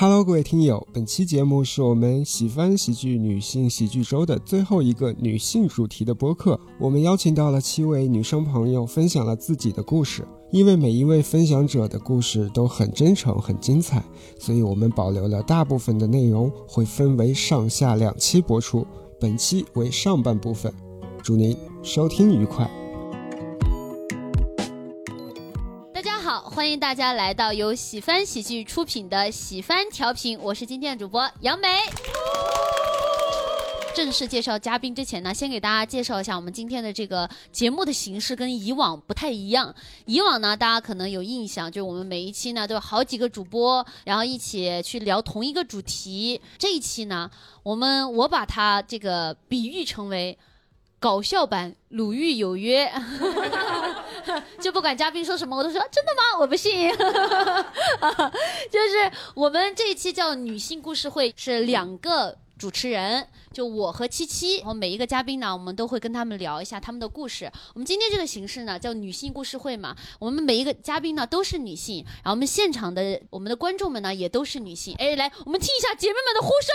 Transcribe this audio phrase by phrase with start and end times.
[0.00, 6.56] Hello，各位听友，本期节目是我们喜欢喜剧女性喜剧周的最后一个女性主题的播客。
[6.78, 10.24] 我们邀请到了七位女生朋友，分享了自己的故事。
[10.52, 14.00] 因为每一位分享者的故事都很真诚、很精彩，
[14.38, 18.86] 所以我们保留了大部分的内容，会分为上下两期播出。
[19.18, 20.72] 本期为上半部分，
[21.24, 22.70] 祝您收听愉快。
[26.58, 31.68] 欢迎大家来到由喜翻喜剧出品的喜翻调频，我是今天的主播杨梅。
[33.94, 39.72] 正式介绍嘉宾之前呢，先给大家介绍一下我们今天的这个节目的形式跟以往不太一样。
[40.06, 46.40] 以往呢，大家可能有印象，就是我们每一期呢都有好几个主播，然后一起去聊同一个主题。
[46.58, 47.30] 这一期呢，
[47.62, 50.36] 我们我把它这个比喻成为。
[51.00, 52.84] 搞笑版《鲁豫有约》，
[54.60, 56.38] 就不管嘉宾说什么，我都说真的吗？
[56.40, 56.90] 我不信。
[58.70, 67.50] 就是我们这一期叫女性故事会，是两个主持人，就我和七七，然后每一个嘉宾呢，我们都会跟他们聊一下他们的故事。
[67.74, 74.94] 我们今天这个形式呢，叫女性故事会嘛，我们每一个嘉宾呢都是女性，然后我们现场的我们的观众们呢也都是女性。
[74.98, 76.74] 哎，来，我们听一下姐妹们的呼声。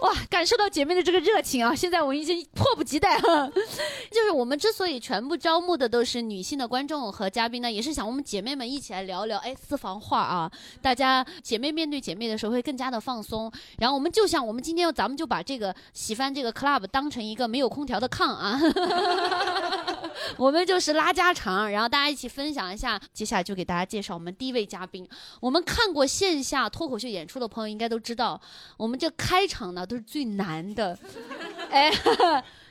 [0.00, 1.74] 哇，感受到姐妹的这个热情啊！
[1.74, 3.50] 现在我已经迫不及待了。
[4.10, 10.50] 就是我们之所以全部招募的都是女性的观众和嘉宾呢，也是想我们姐妹们一起来聊聊哎私房话啊。
[10.80, 13.52] 大家姐妹面对姐妹的时候会更加的放松。
[13.78, 18.58] 然后我们就像我们今天咱们就把这个喜欢这个 club 当成一个没有空调的炕啊，
[20.38, 22.98] 我们就是拉家常，然后大家一起分享一下。
[23.12, 25.06] 接下来就给大家介绍我们第一位嘉宾。
[25.40, 28.40] 我们看过线下脱口秀演出的朋友应该都知道，
[28.78, 29.86] 我们这开场呢。
[29.90, 30.96] 都是最难的，
[31.68, 31.90] 哎，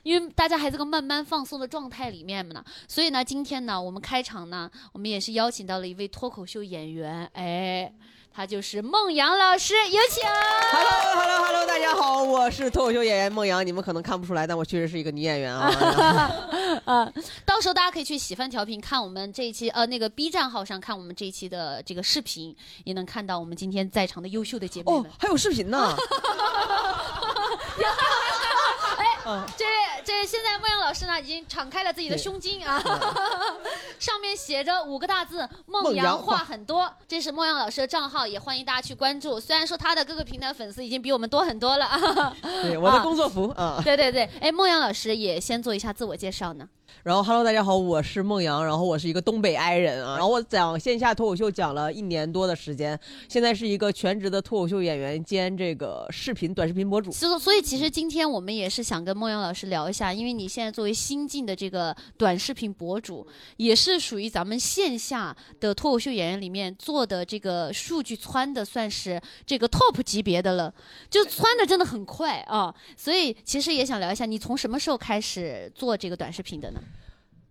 [0.04, 7.92] 因为大家还在个慢慢放松的状态里面嘛呢，所以呢，今天呢，我们开场呢，我们也是邀请到了一位脱口秀演员，哎。
[8.32, 10.24] 他就是孟阳老师，有请。
[10.72, 15.70] Hello，Hello，Hello，大家好，我是脱口秀演员孟阳，你们可能看不出来，但我确实是一个女演员啊。
[16.90, 17.14] 啊，
[17.46, 25.04] 到时候大家可以去喜饭调频看我们这一期，呃，那个 B 站号上看我们这一期的这个视频，也能看到我们今天在场的优秀的姐妹们。
[25.04, 25.96] 哦，还有视频呢。
[28.98, 29.06] 哎，
[29.56, 29.66] 这
[30.10, 32.82] 这现在孟阳老师呢，已经敞开了自己的胸襟啊，
[34.00, 39.40] 上面写着五个大字“孟阳话很多”，这是孟阳老师的账号，也欢迎大家去关注。
[39.40, 42.36] 虽然说他的各个平台粉丝已经比我们多很多了啊。
[42.42, 43.80] 对， 我的工作服啊。
[43.86, 46.68] 对对对，哎，孟阳老师也先做一下自我介绍呢。
[47.04, 53.00] 然后，Hello，大家好，我是孟阳，然后我是一个东北 I 人啊，然后我讲线下脱口秀讲了一年多的时间，
[53.30, 57.12] 现在是一个全职的脱口秀演员兼这个视频短视频博主。
[57.12, 63.28] 所以，所以其实今天我们也是想跟孟阳老师聊一下，下因为你现在作为新晋的这个短视频博主，
[63.58, 70.74] 也是属于咱们线下的脱口秀演员里面做的这个数据窜的算是这个 top 级别的了，
[71.10, 72.74] 就窜的真的很快啊。
[72.96, 76.80] 所以其实也想聊一下，你从什么时候开始做这个短视频的呢？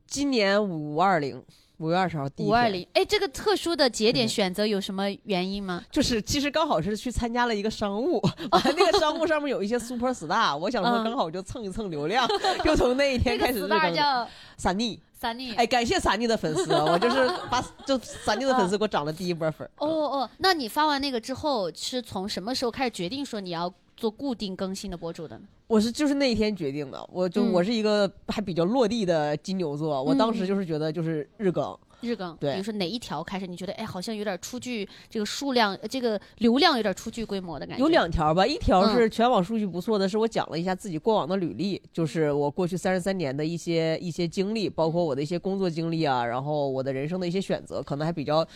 [0.07, 1.45] 今年五二零
[1.79, 5.85] 五月二十号第五二零，哎，这个特殊的节点选择有什么原因吗？
[5.91, 12.27] 就是其实刚好是去参加了一个商务， 那个商务上面有一些 super star，我想说刚好就蹭一蹭流量，
[12.65, 13.63] 就从那一天开始。
[13.69, 19.69] star 叫萨尼，萨尼，哎，感谢萨尼的粉丝，我就是把就萨尼的粉丝给我涨了第一波粉。
[19.77, 23.73] 哦哦，那你发完那个之后，是从什么时候开始决定说你要？
[23.99, 25.45] 做固定更新的博主的呢？
[25.67, 37.83] 我是就是那一天决定的，我就我是一个还比较落地的金牛座，我当时就是觉得就是日更，日更，对，比如说哪一条开始你觉得哎好像有点出具这个数量，这个流量有点出具规模的感觉。
[37.83, 48.47] 有两条吧，一条是全网数据不错的，是我讲了一下自己过往的履历，就是我过去三十三年的一些一些经历，包括我的一些工作经历啊，然后我的人生的一些选择，可能还比较。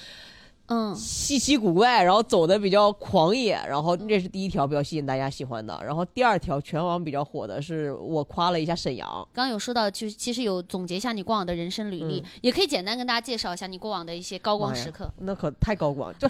[0.67, 5.79] 嗯，稀奇古怪，然后走的比较狂野，然后这是第一条比较吸引大家喜欢的。
[5.85, 9.09] 然后第二条全网比较火的是我夸了一下沈阳。
[9.33, 15.11] 刚刚有说到，就其实有总结一下你过往的人生履历， 也可以简单跟大家介绍一下你过往的一些高光时刻。
[15.19, 16.29] 那可太高光，就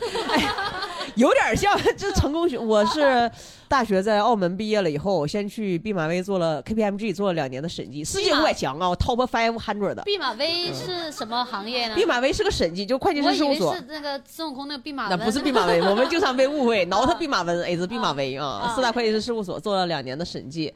[1.16, 2.58] 有点像这成功学。
[2.58, 3.30] 我是
[3.68, 10.02] 大学在澳门毕业了以后，先去毕马威做了 KPMG 做了两年的审计，世界五百强啊，Top Five Hundred 的。
[10.02, 11.94] 毕马威是什么行业呢？
[11.94, 13.74] 毕马威是个审计，就会计师事务所。
[13.74, 14.12] 是那个。
[14.24, 18.72] 孙悟空那个弼马温，那不是毕马威，我们经常被误会， 挠他弼马温，哎，是弼马威啊。
[18.74, 20.72] 四大会计师事务所做了两年的审计，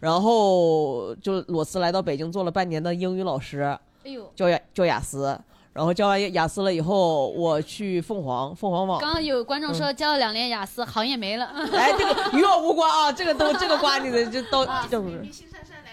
[0.00, 3.60] 然后就裸辞来到北京做了半年的英语老师，
[4.04, 5.38] 哎呦，教雅教雅思，
[5.72, 9.00] 然后教完雅思了以后，我去凤凰凤凰网。
[9.00, 11.46] 刚刚有观众说教了两年雅思，行业没了。
[11.72, 15.24] 哎，这个 与我无关啊，这个都这个瓜你的就都就是。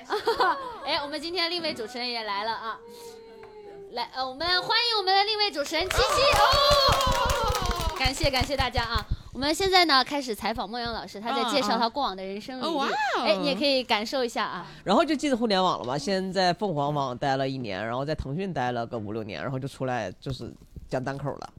[0.85, 2.77] 哎，我们今天另一位主持人也来了啊。
[3.91, 9.06] 来，呃，我们欢迎我们的另一位主持人七七哦，感谢感谢大家啊！
[9.38, 13.24] 我们现在呢开始采访孟阳老师，他在介绍他过往的人生履历。
[13.24, 14.66] 哎，你也可以感受一下啊。
[14.84, 20.51] 然后就进互联网了嘛，先在凤凰网待了一年，然后在腾讯待了个五六年，然后就出来就是
[20.89, 21.50] 讲单口了。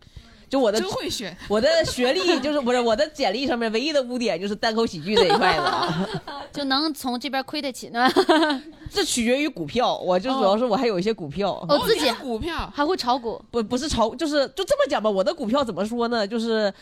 [0.49, 6.21] 就我的真会选，我的学历就是 不是我的简历上面唯一的污点就是单口喜剧这一块子，
[6.53, 8.11] 就能从这边亏得起呢。
[8.91, 16.27] 这取决于股票，我就主要是我还有一些股票，哦自己股票还会炒股，不不是炒，就是就这么讲吧，我的股票怎么说呢？
[16.27, 16.75] 就是。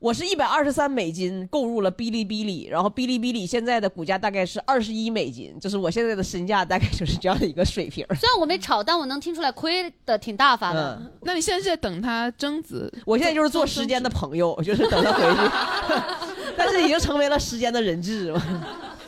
[0.00, 8.06] 我是一百二十三美金购入了哔哩哔哩，然后哔哩哔哩现在的股价大概是二十一美金，就是我现在的身价大概就是这样的一个水平。
[8.14, 11.02] 虽然我没炒，但我能听出来亏的挺大发的。
[11.22, 12.88] 那你现在是在等它增值？
[13.04, 15.52] 我现在就是做时间的朋友，就是等它回去，
[16.56, 18.32] 但是已经成为了时间的人质。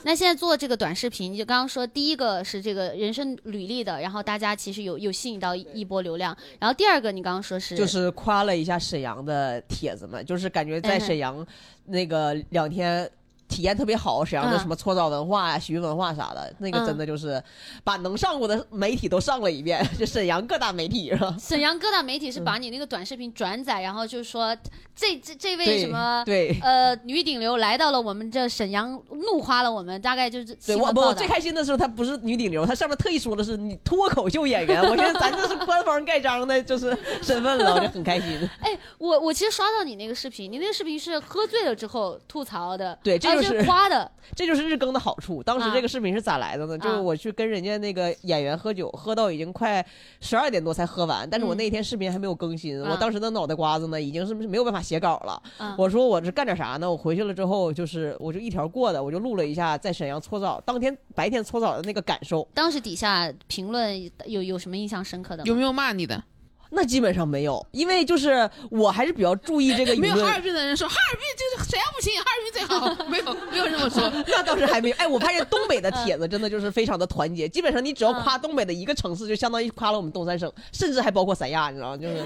[0.02, 11.46] 那现在做这个短视频，就刚刚说第一个是这个人生履历的，然后大家其实有有吸引到一波流量，然后第二个你刚刚说是就是夸了一下沈阳的帖子们，就是感觉在沈阳
[11.84, 13.10] 那个两天。
[13.50, 17.42] 体验特别好，沈阳的什么搓澡文化呀、洗浴文化啥的，那个真的就是
[17.84, 21.34] 把能上过的媒体都上了一遍， 就沈阳各大媒体是吧？
[21.40, 24.56] 沈阳各大媒体是把你那个短视频转载，然后就是说
[24.94, 26.56] 这这这位什么对。
[26.62, 38.48] 呃女顶流来到了我们这沈阳，怒夸了我们，大概就是对我不最开心的时候，她不是女顶流，她上面特意说的是你脱口秀演员， 我觉得咱这是官方盖章的，就是身份了，我就很开心。
[38.60, 43.60] 哎，我我其实刷到你那个视频，你那个视频是喝醉了之后吐槽的，对，这个。
[43.60, 45.42] 是 夸的， 这就是日更的好处。
[45.42, 46.78] 当时这个视频是咋来的呢？
[46.78, 49.84] 就是我去跟人家那个演员喝酒，喝到已经快
[50.20, 51.28] 十二点多才喝完。
[51.28, 55.42] 但是我那天视频还没有更新，我当时的脑袋瓜子呢，已经是没有办法写稿了。
[55.76, 56.90] 我说我是干点啥呢？
[56.90, 62.46] 我回去了之后，就是我就一条过的，我就录了一下在沈阳搓澡当天白天搓澡的那个感受。
[62.54, 65.44] 当时底下评论有有什么印象深刻的？
[65.44, 66.22] 有没有骂你的？
[66.70, 69.94] 那基本上没有，因为就是我还是比较注意这个。
[69.96, 73.04] 没有哈尔滨的人说哈尔滨就是沈阳不行，哈尔滨最好。
[73.10, 74.10] 没有，没有这么说。
[74.28, 74.96] 那倒是还没有。
[74.96, 81.96] 哎，我发现东北的帖子真的就是非常的团结，基本上你只要夸东北的一个城市，就相当于夸了我们东三省，甚至还包括三亚，你知道吗？
[81.96, 82.24] 就是，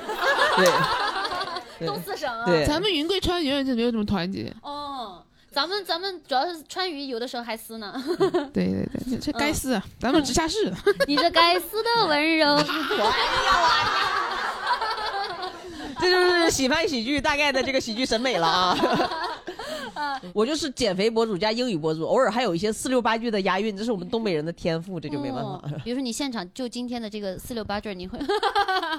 [1.78, 2.44] 对， 东四省啊。
[2.44, 4.54] 对，咱们云贵川永远就没有这么团结。
[4.62, 5.22] 哦，
[5.54, 7.94] 咱们咱们主要是川渝有的时候还撕呢。
[8.52, 10.72] 对对对，这该撕，咱们直辖市。
[11.06, 12.58] 你这该死的温柔。
[16.00, 18.76] 这就是喜欢喜剧大概的这个喜剧审美了啊！
[20.32, 25.62] 我就是减肥博主加英语博主，偶尔还有一些四六八句的押韵，这是我们东北人的天赋，这就没办法。
[25.84, 28.18] 比如说你现场就今天的这个四六八句，你会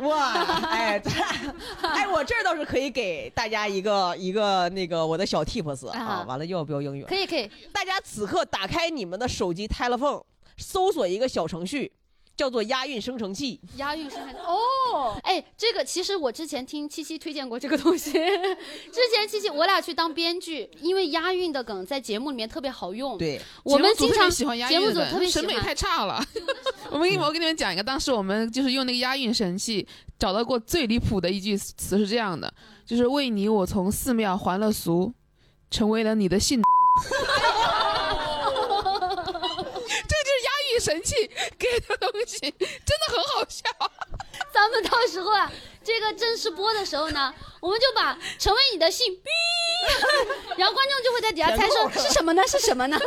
[0.02, 0.34] 哇？
[0.70, 1.02] 哎，
[1.82, 6.24] 哎，我这儿倒是可以给大家一个一个那个我的小 tips 啊！
[6.28, 7.50] 完了又要标英语，可以可以。
[7.72, 10.24] 大家此刻打开你们的手机 telephone，
[10.58, 11.92] 搜索一个小程序。
[12.36, 18.12] 叫做押韵生成器，押韵生成哦，哎，这个其实我之前听七七推荐过这个东西。
[18.12, 23.18] 之前七七我俩去当编剧，因为押韵的梗在节目里面特别好用。
[23.18, 26.22] 对，我们经常喜欢押韵节目组特别审美太差了。
[26.92, 29.88] 我们我给你们讲一个，当时我们就是用那个押韵神器，
[30.20, 32.54] 找到过最离谱的一句词是这样的，
[32.86, 35.14] 就是为你我从寺庙还了俗，
[35.72, 36.62] 成为了你的信。
[40.86, 41.16] 神器
[41.58, 43.64] 给的东西真的很好笑，
[44.54, 45.52] 咱们到时候啊，
[45.84, 49.24] 这个正式播的时候呢， 我们就把成为你的信逼，
[50.58, 52.44] 然后观众就会在底下猜说 是什么呢？
[52.48, 53.00] 是什么呢？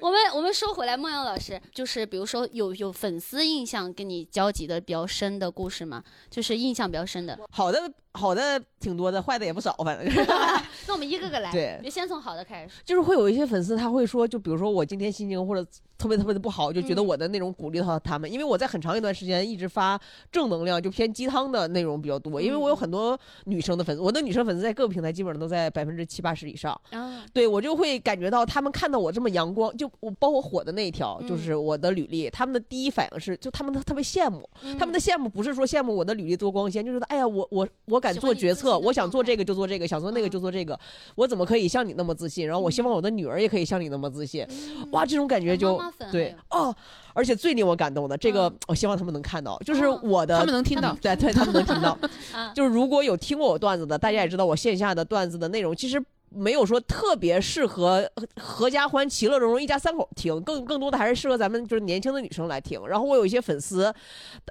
[0.00, 6.02] 我们我们说回来，梦瑶老师，就是比如说有有粉丝印象跟你交集的比较深的故事吗？
[6.30, 7.92] 就是印象比较深的，好的。
[8.14, 10.26] 好的挺多的，坏的也不少，反正。
[10.86, 12.74] 那我们一个个来，对，别先从好的开始。
[12.84, 15.64] 就是会有一些粉丝，他会说，就比如说我今天心情或者
[15.96, 19.98] 特别特别的不好，就觉得我的内容鼓励到他们，因为我在很长一段时间一直发
[20.30, 26.78] 正能量，就偏鸡汤的内容比较多，因为我有很多女生的粉丝，我的女生粉丝在各个平台基本上都在百分之七八十以上。
[26.90, 34.46] 啊，对我就会感觉到他们看到我这么阳光，就我包括火的那一条，就是我的履历，他们的第一反应是，就他们特别羡慕，
[34.78, 38.01] 他们的羡慕不是说羡慕我的履历多光鲜，就是哎呀，我我我。
[38.02, 40.78] 敢做决策，我想做这个就做这个，想做那个就做这个，
[41.14, 42.46] 我怎么可以像你那么自信？
[42.46, 44.46] 然后我希望我的女儿也可以像你那么自信。
[44.90, 45.80] 哇，这种感觉就
[46.10, 46.74] 对哦。
[47.14, 51.96] 而且最令我感动的这个，我希望他们能看到，就是我的，他们能听到，对对，他们能听到。
[52.56, 62.80] 就是如果有听过我段子的，大家也知道我线下的段子的内容，其实没有说特别适合合家欢、其乐融融一家三口听，更更多的还是适合咱们就是年轻的女生来听。
[62.86, 63.92] 然后我有一些粉丝，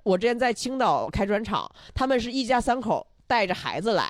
[0.03, 3.08] 我之前在青岛开专场，他们是一家三口。
[3.32, 4.06] 带着孩子来，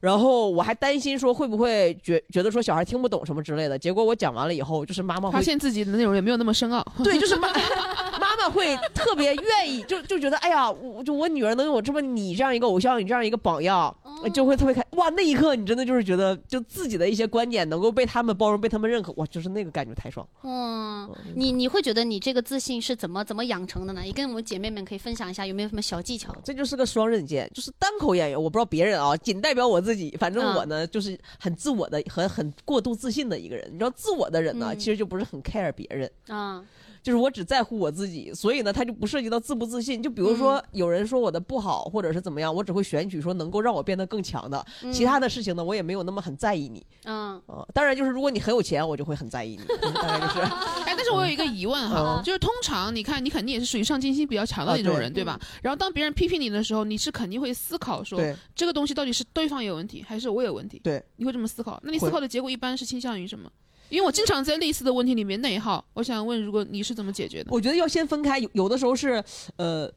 [0.00, 3.78] 然后我还担心说会不会觉觉得说小孩听不懂什么之类的。
[3.78, 6.82] 结果我讲完了以后，就是妈妈发现自己的内容也没有那么深奥。
[7.04, 7.48] 对，就是妈
[8.34, 13.94] 妈妈妈会特别愿意， 就就觉得哎呀，我就我女儿能有这么你这样一个偶像，你这样一个榜样，
[14.32, 15.08] 就会特别开哇！
[15.10, 20.26] 那一刻你真的就是觉得，就自己的一些观点能够被他们包容，被他们认可，哇，就是那个感觉太爽。
[20.42, 24.04] 嗯，你你会觉得你这个自信是怎么怎么养成的呢？
[24.04, 26.34] 也跟我们姐妹们可以分享一下，有没有什么小技巧？
[26.44, 30.16] 这就是个双刃剑，就是单口演员，我不知道别人啊，仅代表我自己。
[30.18, 33.68] 反正我呢，就是很自我的很很过度自信的一个人。
[33.72, 36.64] 你知道，自我的人呢，其实就不是很 care 别人啊。
[37.04, 40.02] 就是我只在乎我自己，所以呢，他就不涉及到自不自信。
[40.02, 44.64] 就比如说有人说我的不好，或者是怎么样，我只会选取说能够让我变得更强的。
[44.90, 46.82] 其他的事情呢，我也没有那么很在意你。
[47.04, 47.38] 嗯，
[47.74, 49.92] 当然就是如果你很有钱，我就会很在意你。
[49.92, 50.40] 大概就是。
[50.40, 55.38] 哎，但是我有一个疑问哈， 就是通常你看，你肯定也是属于上进心比较强的那种人，对吧？
[55.60, 58.18] 然后当别人批评你的时候，你是肯定会思考说，
[58.56, 60.80] 这个东西到底是对方有问题，还是我有问题？
[60.82, 61.78] 对，你会这么思考。
[61.84, 63.50] 那你思考的结果一般是倾向于什么？
[63.94, 67.50] 因为我经常在类似的问题里面内耗，我想问，如果你是怎么解决的？
[67.50, 69.22] 我觉得要先分开，有有的时候是，
[69.56, 69.88] 呃，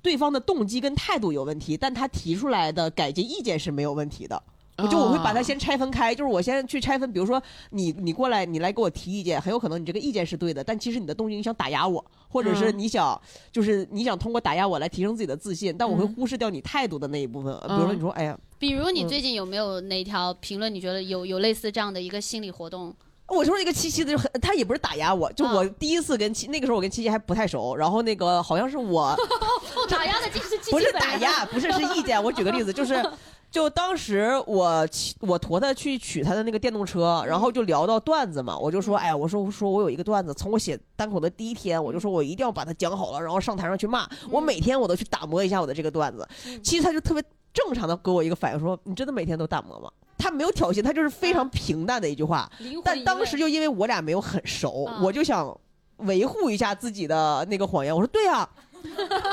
[0.00, 4.42] 对方的动机跟态度有问题，但他提出来的改进意见是没有问题的。
[4.78, 7.40] 我就我会把它先拆分开，就是我先去拆分，比如说
[7.70, 13.20] 你你过来，你来给我提意见，很有可能你这个意见是对的，但其实你的动机你想打压我，或者是你想
[13.52, 17.54] 就是你想通过打压我来提升自己的自信，但我会忽视掉你态度的那一部分。
[17.68, 22.96] 比如说你说，哎呀，比如你最近有没有哪条评论，你觉得有有类似这样的一个心理活动？
[23.32, 29.16] 我说一个七七的，就很，他也不是打压我，就我第一次跟七，那个时候我跟七七还不太熟，然后那个好像是我
[29.88, 32.22] 打压的就是七七，不是打压，不是是意见。
[32.22, 33.02] 我举个例子，就是
[33.50, 34.86] 就当时我
[35.20, 46.26] 我驮他去取他的那个电动车，然后就聊到段子嘛，我就说，哎，我说说我有一个段子，从我写单口的第一天，我就说我一定要把它讲好了，然后上台上去骂，我每天我都去打磨一下我的这个段子。
[46.62, 47.22] 其实他就特别
[47.52, 49.90] 正常的给我一个反应，说你真的每天都打磨吗？
[50.22, 52.48] 他没有挑衅，他就是非常平淡的一句话。
[52.84, 55.58] 但当时就因为我俩没有很熟，我就想
[55.96, 57.92] 维护一下自己的那个谎言。
[57.92, 58.48] 我说对啊，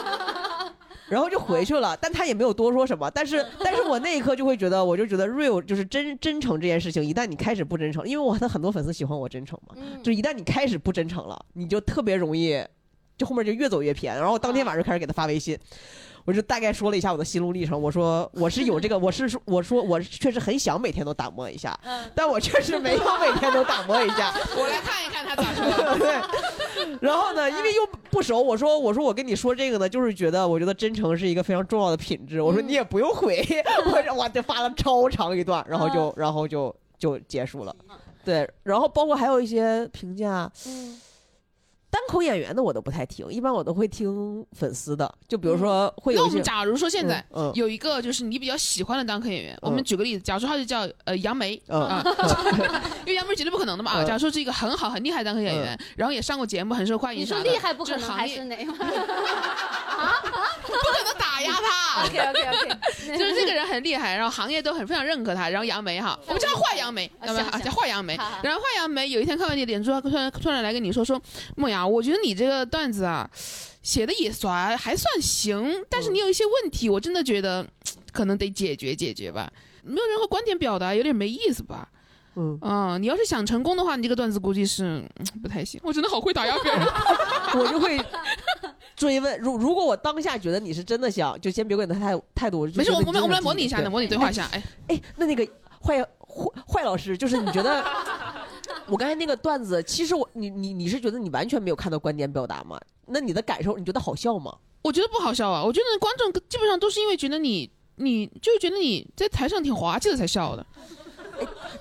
[1.10, 1.96] 然后就回去了。
[2.02, 3.10] 但他也没有多说什么。
[3.12, 12.66] 但是， 但是我那一刻就会觉得，我就觉得 real 就是真真诚这件事情，一旦你开始不真诚，因为我的很多粉丝喜欢我真诚嘛，就一旦你开始不真诚了，你就特别容易，
[13.16, 14.16] 就后面就越走越偏。
[14.16, 15.56] 然后当天晚上就开始给他发微信。
[16.26, 17.80] 我就大概说了一下我的心路历程。
[17.82, 21.78] 我说我是有这个，我是说我说我确实很想每天都打磨一下，
[22.14, 24.34] 但我确实没有每天都打磨一下。
[24.58, 25.98] 我来看一看他咋说。
[26.00, 32.42] 对，然后呢，因为又不熟，我说我说我跟你说这个呢，就是觉得我觉得真诚是一个非常重要的品质。
[32.42, 33.46] 我说你也不用回，
[33.86, 37.76] 我我就发了超长一段，然后就然后就就结束了。
[38.24, 40.52] 对，然后包括还有一些评价。
[41.92, 45.12] 单口演员的我都不太听，一般我都会听粉丝的。
[45.28, 46.20] 就比如说会有。
[46.22, 47.24] 那我们假如说现在
[47.56, 52.04] 有一个就是你比较喜欢的单口演员，我们举个例子，假如说他就叫呃杨梅啊，
[53.06, 54.04] 因为杨梅绝对不可能的嘛。
[54.04, 57.22] 假如说是一个很好很厉害的单口演员，然后也上过节目，很受欢迎。
[57.22, 58.56] 你说厉害不可能还是哪？
[60.00, 60.16] 啊？
[60.62, 62.04] 不可能打压他。
[62.04, 65.50] OK OK OK，就是这个人很厉害，然后行业都很非常认可他。
[65.50, 67.12] 然后杨梅哈，我们叫坏杨梅，
[67.64, 68.16] 叫坏杨梅。
[68.44, 71.20] 然后坏杨梅有一天看完你脸之后，突然突然来跟你说说，
[71.58, 73.30] 梦瑶，我觉得你这个段子啊，
[73.82, 77.66] 写的也算还算行，但是你有一些问题，我真的觉得
[78.12, 79.52] 可能得解决解决吧。
[79.84, 81.90] 没有任何观点表达，有点没意思吧？
[82.36, 85.04] 嗯啊，你要是想成功的话，你这个段子估计是
[85.42, 85.80] 不太行。
[85.84, 86.88] 我真的好会打压别人，
[87.60, 88.00] 我就会。
[88.96, 92.66] 追问，如如果我当下觉得你是真的想，就先别管他态态度。
[92.76, 94.46] 没事，我们我们来模拟一下，模拟对话一下。
[94.52, 95.48] 哎哎，那那个
[95.82, 97.82] 坏坏坏老师，就是你觉得
[98.90, 102.80] 我刚才那个段子，其实我你你你是觉得你完全没有看到观点表达吗？
[103.08, 104.56] 那你的感受，你觉得好笑吗？
[104.82, 105.64] 我觉得不好笑啊！
[105.64, 110.66] 我觉得观众基本上都是因为觉得你你就是觉得你在台上挺滑稽的才笑的。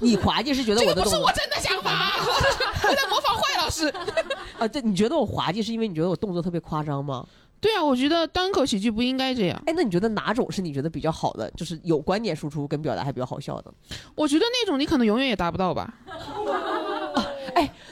[0.01, 2.13] 你滑稽是觉得我的不是我真的想法，
[2.89, 3.89] 我在模仿坏老师。
[4.59, 7.27] 啊，这你觉得我滑稽是因为你觉得我动作特别夸张吗？
[7.61, 9.61] 对啊，我觉得单口喜剧不应该这样。
[9.67, 13.73] 哎，那你觉得哪种是你觉得比较好的，就是有观点输出跟表达还比较好笑的？
[14.15, 15.93] 我觉得那种你可能永远也达不到吧。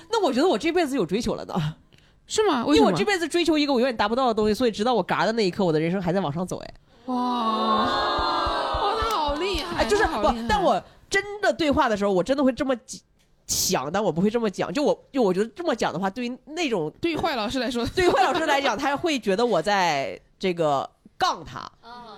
[0.07, 1.55] 哎，那我觉得我这辈子有追求了呢。
[2.27, 2.65] 是吗？
[2.67, 6.59] 因为我这辈子追求一个我永远达不到的东西，所以直到我嘎的那一刻，我的人生还在往上走。
[6.59, 6.75] 哎，
[7.07, 9.83] 哇，哇，他好厉害！
[9.83, 12.75] 哎，就是不，但我真的对话的时候，我真的会这么。
[13.49, 14.73] 想，但我不会这么讲。
[14.73, 21.71] 就我，就我觉得这么讲的话，对于那种对于坏老师来说，对于坏老师来讲，他会觉得我在这个杠他。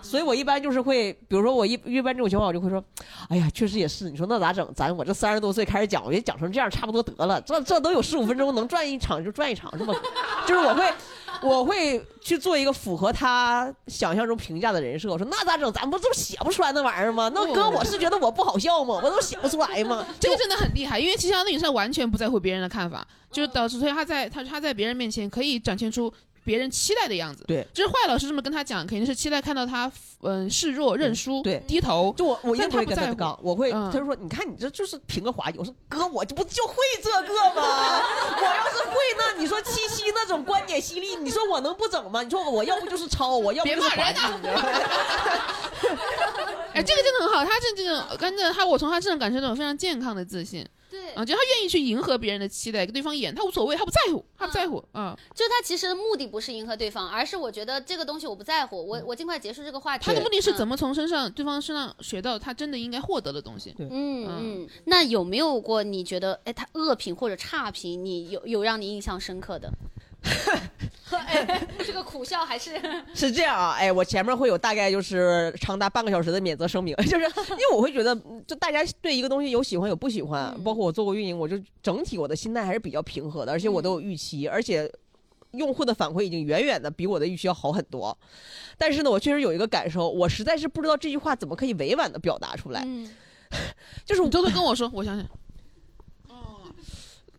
[0.02, 2.82] 所以我一般就是会，比如说我一一般这种情况，我就会说，
[3.28, 4.10] 哎呀，确实也是。
[4.10, 4.68] 你说那咋整？
[4.74, 7.40] 咱我这三十多岁开始讲，我觉得讲成这样差不多得了。
[7.40, 9.94] 这这都有十五分钟，能转一场就转一场，是吧
[10.46, 10.92] 就是我会。
[11.40, 15.08] 我会去做一个符合他想象中评价的人设。
[15.08, 15.72] 我说那咋整？
[15.72, 17.30] 咱不就写不出来那玩意儿吗？
[17.32, 19.00] 那哥，我是觉得我不好笑吗？
[19.00, 20.04] 我都写不出来吗？
[20.18, 26.12] 这个真的很厉害，因为其实那女生完全不在乎别人的看法，就是导致所以他在他他在别人面前可以展现出。
[26.48, 27.44] 别人期待的样子。
[27.46, 32.14] 对，就是坏老师这么跟他讲，肯定是期待看到他嗯示弱、认输、对低头。
[32.16, 35.58] 就我我一定不会跟他杠，我会他就说你看你这就是凭个滑稽。
[35.60, 37.20] 我说哥，我这不就会这个
[37.54, 37.60] 吗？
[38.40, 42.22] 我要是会那你说七夕那种观点犀利，你说我能不整吗？
[42.22, 44.20] 你说我要不就是抄，我要不就是滑稽。
[46.72, 50.66] 哎，这个真的很好，他这这种跟着他，我从他身上感受到非常健康的自信。
[51.18, 60.04] 对，啊，就他愿意去迎合别人的期待，跟对方演，他无所谓，他不在乎，他不在乎，啊，就他其实的目的不是迎合对方，而是我觉得这个东西我不在乎，我我尽快结束这个话题。
[60.06, 63.74] 他的目的是怎么从身上对方身上学到他真的应该获得的东西。
[63.78, 64.68] 嗯嗯。
[64.84, 69.72] 那有没有过你觉得哎他恶评或者差评，你有有让你印象深刻的？
[71.84, 72.80] 这个苦笑还是
[73.14, 73.76] 是这样啊？
[73.78, 78.14] 哎，我前面会有大概就是长达半个小时的免责声明， 就是因为我会觉得，
[78.46, 84.90] 就大家对一个东西有喜欢有不喜欢，包括我做过运营，我就整体我的心态还是比较平和的，而且我都有预期，而且
[85.52, 88.16] 用户的反馈已经远远的比我的预期要好很多。
[88.76, 92.82] 但是呢，我确实有一个感受，我实在是不知道这句话怎么可以委婉的表达出来。
[92.84, 93.10] 嗯，
[94.04, 95.26] 就是你偷偷跟我说，我想想。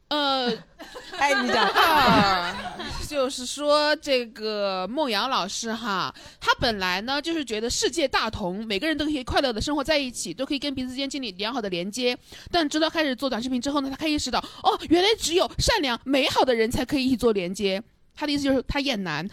[0.09, 0.51] 呃，
[1.19, 2.55] 哎，你讲啊，
[3.07, 6.11] 就是说这个孟阳老师哈，
[6.41, 12.17] 他本来呢就是觉得世界大同，每个人都可以快乐的生活在一起，都可以跟彼此之间建立良好的连接。
[12.51, 17.81] 但直到开始做短视频之后呢，他开意识到，哦，原来只有善良美好的人才可以一起做连接。
[18.15, 19.29] 他的意思就是他厌男。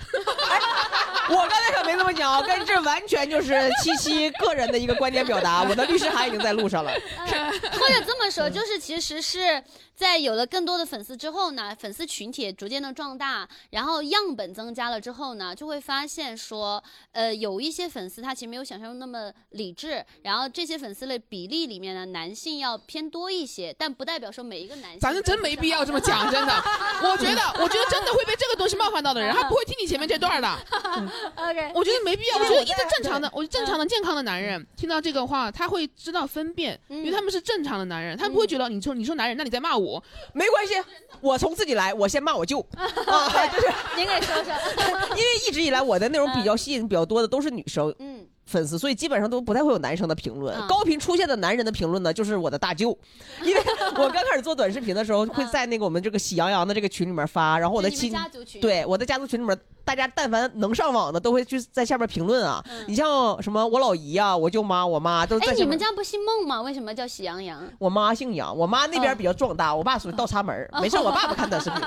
[1.29, 5.65] 我刚才可没这么讲，跟这完全就是七七个人的一个观点表达。
[5.65, 6.93] 我的律师函已经在路上了。
[7.73, 9.65] 或者这么说，就是其实是。
[9.97, 25.01] 在有了更多的粉丝之后呢，粉丝群体逐渐的壮大，然后样本增加了之后呢，就会发现说，呃，有一些粉丝他其实没有想象中那么理智，然后这些粉丝的比例里面呢，男性要偏多一些，但不代表说每一个男性。
[25.01, 26.53] 反正真没必要这么讲，真的，
[27.03, 30.47] 我觉得，我觉得真的会被这个东西冒犯到的人，他不会听你前面这段的。
[31.37, 39.86] OK，我觉得没必要，我觉得一个正常的，我正常的健康的男人听到这个话，他会知道分辨，因为他们是正常的男人，他不会觉得你说你说男人，那你在骂我。
[39.87, 40.03] 我
[40.33, 40.75] 没关系，
[41.21, 44.53] 我从自己来，我先骂我舅 啊，就是您给说说，
[45.17, 48.27] 因为一直以来我的内容比较吸引比较多的都是女生，嗯。
[48.49, 50.57] 粉丝，所以基本上都不太会有男生的评论。
[50.69, 52.97] 高频出现的男人的评论呢，就是我的大舅，
[53.43, 53.61] 因为
[53.97, 58.15] 我刚开始做短视频的时候，会在那个我们这个喜羊羊的这个群里面发，然后我的亲，
[58.61, 62.61] 对我的家族群里面，大家但凡能上网的，都会去在下面评论啊。
[62.89, 65.53] 你像什么我老姨啊，我舅妈、我妈都在。
[65.53, 66.61] 哎，你们家不姓孟吗？
[66.61, 67.63] 为什么叫喜羊羊？
[67.79, 70.69] 我妈姓杨，我妈那边比较壮大，我爸属于倒插门。
[70.83, 71.81] 没事，我爸不看短视频。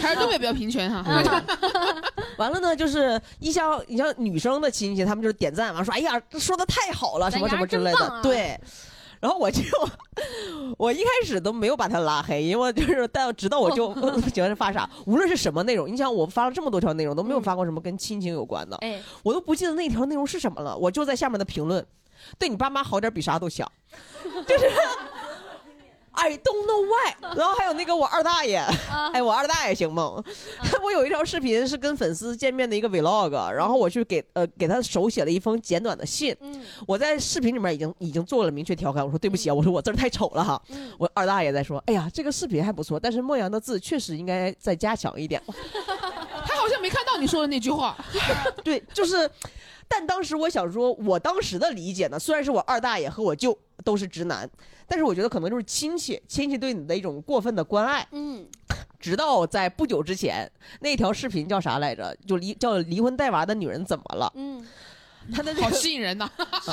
[0.00, 1.04] 还是东北比较平权哈。
[2.36, 5.72] 完了呢，就是一像你像女生的亲戚，他们就是点赞。
[5.72, 8.60] 完说，哎呀，这说的太好了，什么什么之类的，对。
[9.24, 9.62] 然后我就，
[10.76, 13.90] 我一开始都没有把他拉黑，因为就是，但直到我就
[14.34, 21.82] 喜欢发啥，无论是什么内容，你想我发了这么多条内容，都没有发过什么跟亲情有关的，哎，我都不记得那条内容是什么了，我就在下面的评论，
[22.38, 23.66] 对你爸妈好点比啥都强，
[24.46, 24.66] 就是。
[26.16, 28.62] I don't know why，然后还有那个我二大爷，
[29.12, 30.22] 哎，我二大爷行吗？
[30.82, 36.34] 我有一条视频是跟粉丝见面的一个 vlog，然后我去给呃给他手写了一封简短的信。
[36.86, 40.60] 我在视频里面已经已经做了明确调侃，我说对不起啊，我说我字太丑了哈。
[40.98, 45.42] 我二大爷在说，哎呀，这个视频还不错，但是莫阳的字确实应该再加强一点。
[46.46, 47.96] 他好像没看到你说的那句话。
[48.62, 49.28] 对，就是。
[49.96, 54.48] 但当时我想说，我当时的理解呢，虽然是我二大爷和我舅都是直男，
[54.88, 58.04] 但是我觉得可能就是亲戚，亲戚对你的一种过分的关爱。
[58.10, 58.44] 嗯，
[58.98, 62.16] 直到在不久之前，那条视频叫啥来着？
[62.26, 64.32] 就离叫离婚带娃的女人怎么了？
[64.34, 64.66] 嗯，
[65.32, 66.28] 他的好吸引人呐。
[66.60, 66.72] 是，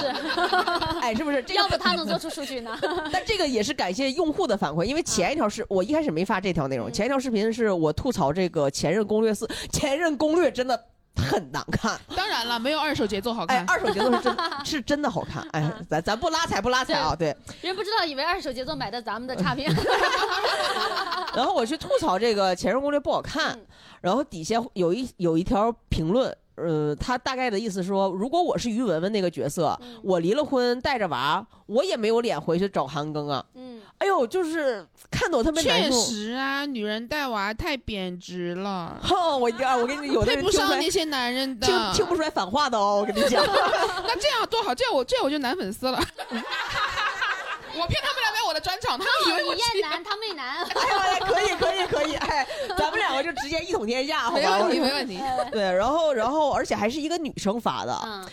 [0.99, 1.43] 哎，是不是？
[1.43, 2.75] 这要不他能做出数据呢？
[3.13, 10.87] 但这个也是感谢用户的反馈，因为前一条是我一开始没发这条内容，前一条视频是我吐槽这个《前任攻略四》，《前任攻略》真的。
[11.21, 13.57] 很难看， 当然了，没有二手节奏好看。
[13.57, 15.45] 哎，二手节奏是真， 是真的好看。
[15.51, 17.35] 哎，咱咱不拉踩不拉踩啊，对。
[17.61, 19.65] 人不知道，以为二手节奏买的咱们的差评。
[21.35, 23.57] 然后我去吐槽这个《前任攻略》不好看，
[24.01, 26.35] 然后底下有一有一条评论。
[26.55, 33.43] 呃，他大概的意思说，如果我是于文文那个角色，我离了婚带着娃，我也没有脸回去找韩庚啊。
[33.55, 35.89] 嗯，哎呦，就是看得我特别难受。
[35.89, 38.99] 确实啊，女人带娃太贬值了。
[39.01, 42.97] 哼， 我啊，我跟你 有的人配不上那些男人的，听听不出来反话的哦。
[42.99, 43.43] 我跟你讲，
[44.03, 45.99] 那这样多好，这样我这样我就男粉丝了。
[47.79, 50.63] 我骗他们来买我的专场，他们以为我艳男，他媚男。
[50.75, 54.37] 哎，可以可以可以，哎，咱们两个就直接一统天下，好吧？
[54.37, 55.19] 没问题没问题。
[55.51, 58.27] 对，然后然后而且还是一个女生发的。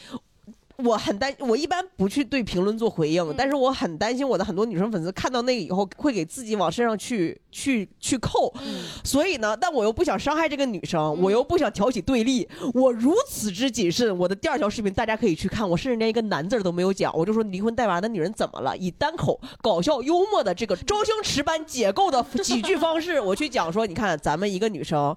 [0.85, 8.55] 我很担，我一般不去对评论做回应，但是我很担心我的很多女生粉丝看到那个以后会给自己往身上去去去扣，
[9.03, 14.17] 所以呢，但我又不想伤害这个女生，我又不想挑起对立，我如此之谨慎。
[14.17, 25.17] 我的第二条视频大家可以去看，我甚至连一个男字都没有讲，我就说离婚带娃的女人怎么了，以单口搞笑幽默的这个周星驰般解构的喜剧方式，我去讲说，你看咱们一个女生。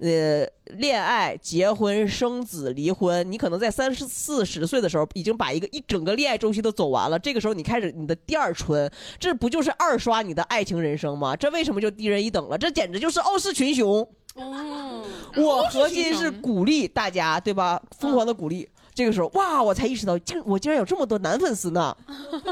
[0.00, 7.18] 呃，恋爱、结婚、生子、离婚，你可能在三十四十岁的时候，已经把一个一整个恋爱周期都走完了。
[7.18, 11.34] 这个时候，你开始你的第二春，这不就是二刷你的爱情人生吗？
[11.34, 12.58] 这为什么就低人一等了？
[12.58, 14.06] 这简直就是傲视群雄。
[14.34, 15.04] 哦，
[15.36, 17.82] 我核心是鼓励大家，对吧？
[17.98, 18.68] 疯狂的鼓励。
[18.98, 21.96] 这个时候，哇，我才意识到，竟我竟然有这么多男粉丝呢，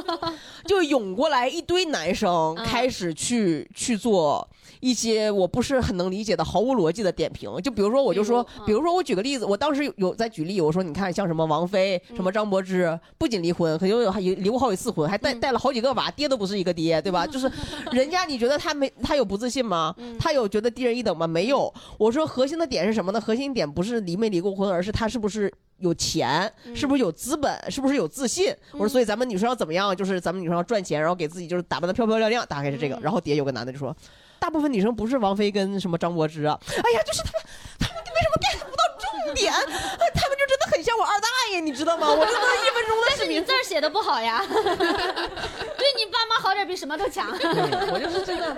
[0.64, 4.48] 就涌过来一堆男生，开始去去做。
[4.78, 17.26] 一些我不是很能理解的毫无逻辑的点评，就比如说，我就说，比如说，我举个例子，我当时有有在举例，我说，你看，像什么王菲、什么张柏芝，不仅离婚，可能还离过好几次婚，还带带了好几个娃，爹都不是一个爹，对吧？
[17.26, 17.50] 就是
[17.90, 19.92] 人家，你觉得他没他有不自信吗？
[20.20, 21.26] 他有觉得低人一等吗？
[21.26, 21.72] 没有。
[21.98, 23.20] 我说核心的点是什么呢？
[23.20, 28.54] 核心点不是离没离过婚，而是他是不是有钱，是不是有资本，是不是有自信？
[28.72, 29.94] 我说，所以咱们女生要怎么样？
[29.94, 32.98] 就是咱们女生要赚钱，然后给自己就是打扮的漂漂亮亮，大概是这个。
[33.02, 33.94] 然后底下有个男的就说。
[34.38, 37.42] 大部分女生不是王菲跟什么张柏芝啊，哎呀，就是他们，
[37.80, 39.50] 他们为什么 get 不到重点？
[39.50, 42.12] 他们就真的很像我二大爷，你知道吗？
[42.12, 44.54] 我真的一分钟的但是你字儿写的不好呀，对
[46.42, 47.28] 好点比什么都强。
[47.92, 48.56] 我就是真的，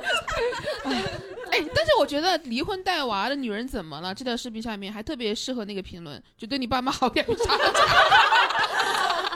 [1.51, 4.15] 哎，但是我觉得离婚带娃的女人怎么了？
[4.15, 7.75] 这条视频下面还特别适合那个评论，就对你爸妈好点比啥都强。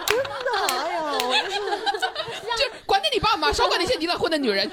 [0.06, 1.58] 真的，哎呀，我就是
[2.58, 4.70] 就管你你爸妈，少管那些离了婚的女人。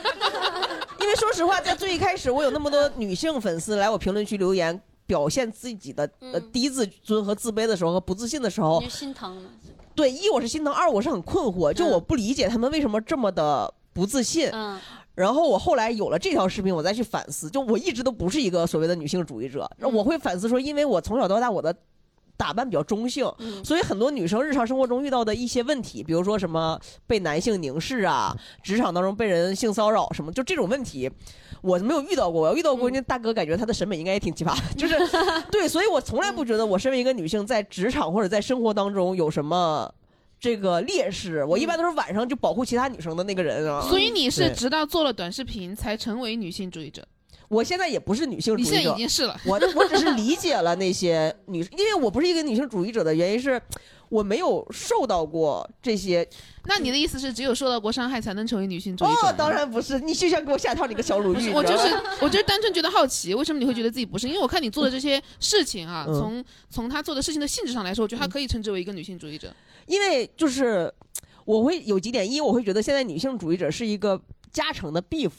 [0.99, 9.43] 因为说实话，在最一开始，我有那么多女性粉丝来我评论区留言，表现自己的呃低自尊和自卑的时候和不自信的时候，心疼
[9.99, 14.49] 对，一我是心疼，二我是很困惑，就我不理解他们为什么这么的不自信。
[14.53, 14.79] 嗯。
[15.13, 21.75] 然后我后来有了这条视频，我再去反思，就我一直都不是一个所谓的女性主义者，我会反思说，因为我从小到大我的。
[22.39, 23.29] 打扮比较中性，
[23.65, 31.11] 所以很多女生日常生活中遇到的一些问题，比如说什么被男性凝视啊， 职场当中被人性骚扰什么，就这种问题，
[31.61, 32.43] 我没有遇到过。
[32.43, 34.95] 我要遇到过，那大哥感觉他的审美应该也挺奇葩， 就是
[35.51, 39.93] 对，所以我从来不觉得我身为一个女性在职场或者在生活当中有什么
[40.39, 41.43] 这个劣势。
[41.43, 43.81] 我一般都是晚上就保护其他女生的那个人啊。
[43.81, 47.05] 所以你是直到做了短视频才成为女性主义者。
[47.49, 49.39] 我现在也不是女性主义者，你现在已经是了。
[49.43, 53.59] 我我只是理解了那些女，因为我不是一个女性主义者的原因是，
[54.09, 56.27] 我没有受到过这些。
[56.65, 59.27] 那你的意思是，只有受到过伤害才能成为女性主义者？
[59.27, 61.49] 哦，当然不是，你就像给我下套你个小鲁豫。
[61.51, 61.87] 我就是，
[62.21, 64.27] 我就是单纯觉得好奇，为什么你会觉得自己不是？
[64.27, 69.51] 因为我看你做的这些事情啊，从从他做的事情的性质上来说，我觉得他可以称之为一个女性主义者。
[69.87, 70.93] 因为就是
[71.45, 75.31] 我会有几点，一我会觉得现在女性主义者是一个加成的 beef。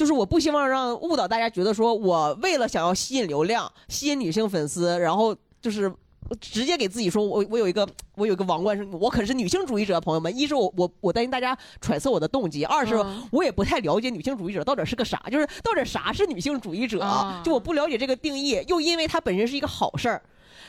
[0.00, 5.92] 就是我不希望让误导大家觉得说我为了想要吸引流量、吸引女性粉丝，然后就是
[6.40, 10.00] 直接给自己说我我有一个我有一个王冠，是我可是女性主义者。
[10.00, 12.94] 朋友们，一是我我我担心大家揣测我的动机，二是
[13.30, 17.00] 我也不太了解女性主义者到底是个啥，就是到底啥是女性主义者，
[17.44, 20.22] 就我不了解这个定义，又因为它本身是一个好事儿，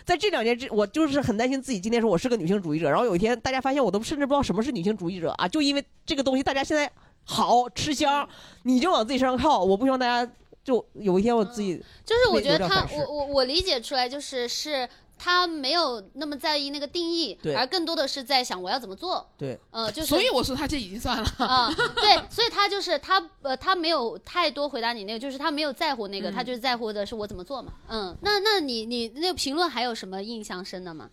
[0.04, 6.92] 在这两年之，我就是很担心自己今天说我是个女性主义者，然后有一天大家发现我都甚至不知道什么是女性主义者啊，就因为这个东西，大家现在。
[7.24, 8.28] 好吃香，
[8.64, 9.64] 你就往自己身上靠。
[9.64, 10.32] 我不希望大家
[10.64, 19.26] 就有一天我自己就是我觉得他，我我我理解出来就是是他没有那么在意那个定义，而更多的是在想我要怎么做。
[19.38, 21.72] 对，呃，就是所以我说他这已经算了啊。
[21.96, 27.74] 对，所以他就是他呃他没有太多回答你那个，就是他没有在乎那个，他就是在乎的是我怎么做嘛。
[27.88, 31.10] 嗯，那那你你那个评论还有什么印象深的吗？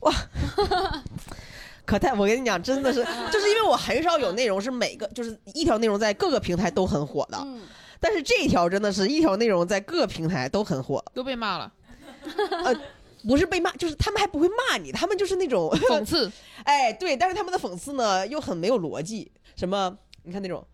[0.00, 0.12] 哇。
[1.84, 7.46] 可太，我跟你讲，真的是， 就是因为我很少有内容是每个就是一条内容在各个平台都很火的，
[8.00, 11.72] 但是这一条真的是一条内容在各个平台都很火，都被骂了。
[12.64, 12.74] 呃，
[13.26, 16.30] 不是被骂，就是他们还不会骂你，他们就是那种讽刺。
[16.64, 19.96] 哎，对，但是他们的讽刺呢又很没有逻辑，什么？
[20.22, 20.64] 你看那种。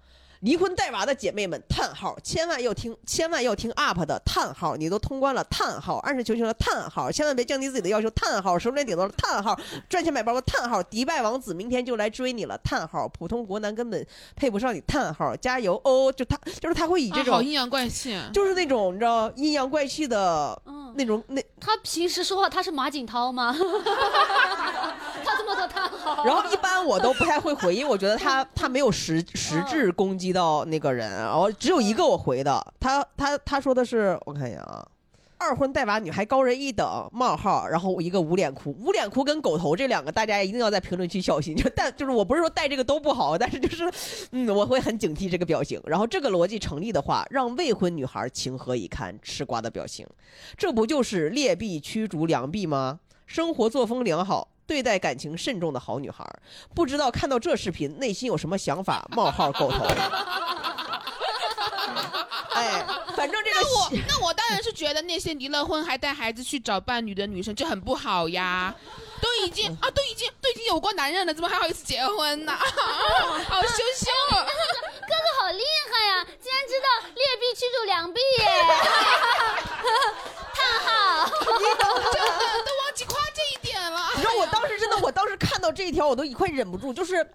[0.41, 20.61] 离婚带娃的姐妹们，叹号，千万要听，千万要听 UP 的叹号，你都通关了，叹号，暗示求情了，叹号，千万别降低自己的要求，叹号，手链顶到了，叹号，赚钱买包的叹号，迪拜王子明天就来追你了，叹号，普通国男根本配不上你，叹号，加油哦，就他，就是他会以这种阴阳怪气，就是那种你知道阴阳怪气的，
[20.95, 23.57] 那种那他平时说话他是马景涛吗？
[25.55, 30.29] 他这么多叹号，然后一般我都不太会回，因为我觉得他 他没有实实质攻击。
[30.29, 34.87] 到那个人，然后只有一个我回的，他他他说的是，我看一下啊，
[35.39, 41.57] 二婚带娃女孩高人一等冒号，然后一个捂脸哭，捂脸哭跟狗头这两个大家一定要在评论区小心。
[41.57, 43.91] 就 但就是我不是说带这个都不好，但是就是
[44.33, 45.81] 嗯我会很警惕这个表情。
[45.87, 49.19] 然后这个逻辑成立的话，让未婚女孩情何以堪？
[49.23, 50.07] 吃瓜的表情，
[50.59, 53.01] 这不就是劣币驱逐良币吗？
[53.25, 54.49] 生活作风良好。
[54.69, 56.23] 对待感情慎重的好女孩，
[56.75, 59.09] 不知道看到这视频内心有什么想法？
[59.11, 59.87] 冒号狗头。
[62.53, 62.85] 哎，
[63.17, 68.75] 反正这个我那我当然是觉得那些离了婚还带孩子去找伴侣的女生就很不好呀。
[69.21, 72.53] 都已经啊，都已经都已经有过男人了，怎么还好意思结婚呢？
[73.49, 74.45] 好羞羞啊！
[74.45, 74.51] 哥哥
[75.41, 78.45] 好厉害呀，竟然知道劣币驱逐良币耶！
[80.55, 80.87] 叹号！
[83.99, 84.11] 了。
[84.17, 87.27] 你知道我当时真的，我当时看到这一条，我都一快忍不住，就是。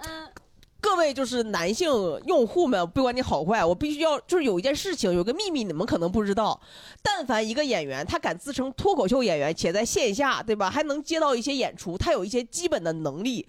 [0.84, 1.90] 各位就是男性
[2.26, 6.60] 用户们，不管你好坏，我必须要就是有一件事情，有个秘密，你们可能不知道。
[7.02, 13.48] 但凡一个演员，他敢自称脱口秀演员，且在线下，对吧，还能接到一些演出，他有一些基本的能力。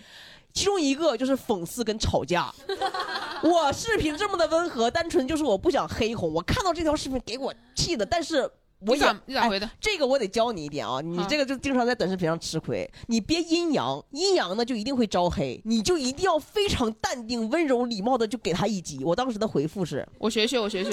[0.53, 2.55] 其中一个就是讽刺跟吵架。
[3.43, 6.33] 我视频这么的温和，单纯就是我不想黑红。
[6.33, 8.49] 我看到这条视频给我气的，但是。
[8.87, 9.69] 我咋你咋回的？
[9.81, 11.01] 这个我得教你一点啊！
[11.01, 12.91] 你这个就经常在短视频上吃亏。
[13.07, 15.61] 你别阴阳，阴阳呢就一定会招黑。
[15.65, 19.05] 你就一定要非常淡定、温柔、礼貌的就给他一击。
[19.05, 20.91] 我当时的回复是：我学学，我学学。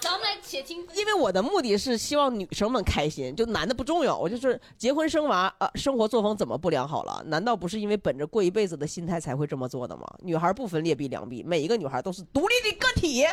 [0.00, 0.86] 咱们来且听。
[0.94, 4.16] 因为我的目的是希望女生们开心，就男的不重要。
[4.16, 7.22] 我就是结婚生娃啊，生活作风怎么不良好了？
[7.26, 10.02] 难道不是因为本着过一辈子的心态才会这么做的吗？
[10.20, 13.24] 女孩不分劣币良币，每一个女孩都是独立的个体。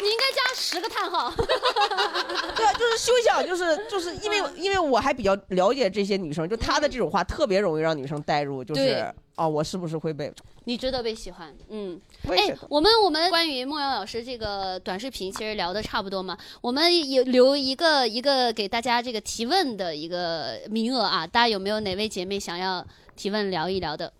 [0.00, 1.32] 你应该加十个叹号。
[1.36, 10.32] 对啊，就是休想，就是就是因为因为我还比较了解这些女生，就她的这种话特别容易让女生代入，就是啊，我是不是会被？
[10.64, 12.00] 你值得被喜欢，嗯。
[12.28, 24.12] 哎，我们我们关于梦瑶老师这个短视频其实聊的差不多嘛，我们有留一个一个给大家这个提问的一个名额啊，大家有没有哪位姐妹想要提问聊一聊的？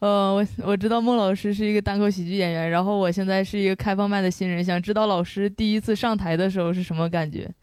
[0.00, 7.50] 呃，我我知道孟老师是一个单口喜剧演员，然后我现在是一个开放麦的新人，想知道老师第一次上台的时候是什么感觉？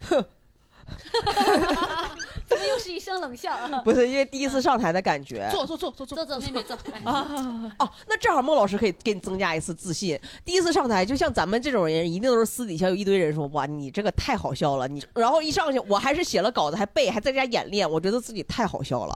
[2.46, 3.56] 怎么又是一声冷笑？
[3.82, 5.48] 不是，因为第一次上台的感觉。
[5.50, 6.76] 坐坐坐坐坐坐，妹妹坐。
[7.04, 10.16] 哦，那正好孟老师可以给你增加一次自信。
[10.44, 19.14] 第一次上台，就像咱们这种人，一定都是私底下有一堆人说：“哇，你这个太好笑了。”你然后一上去，我还是写了稿子，还背，还在家演练，我觉得自己太好笑了，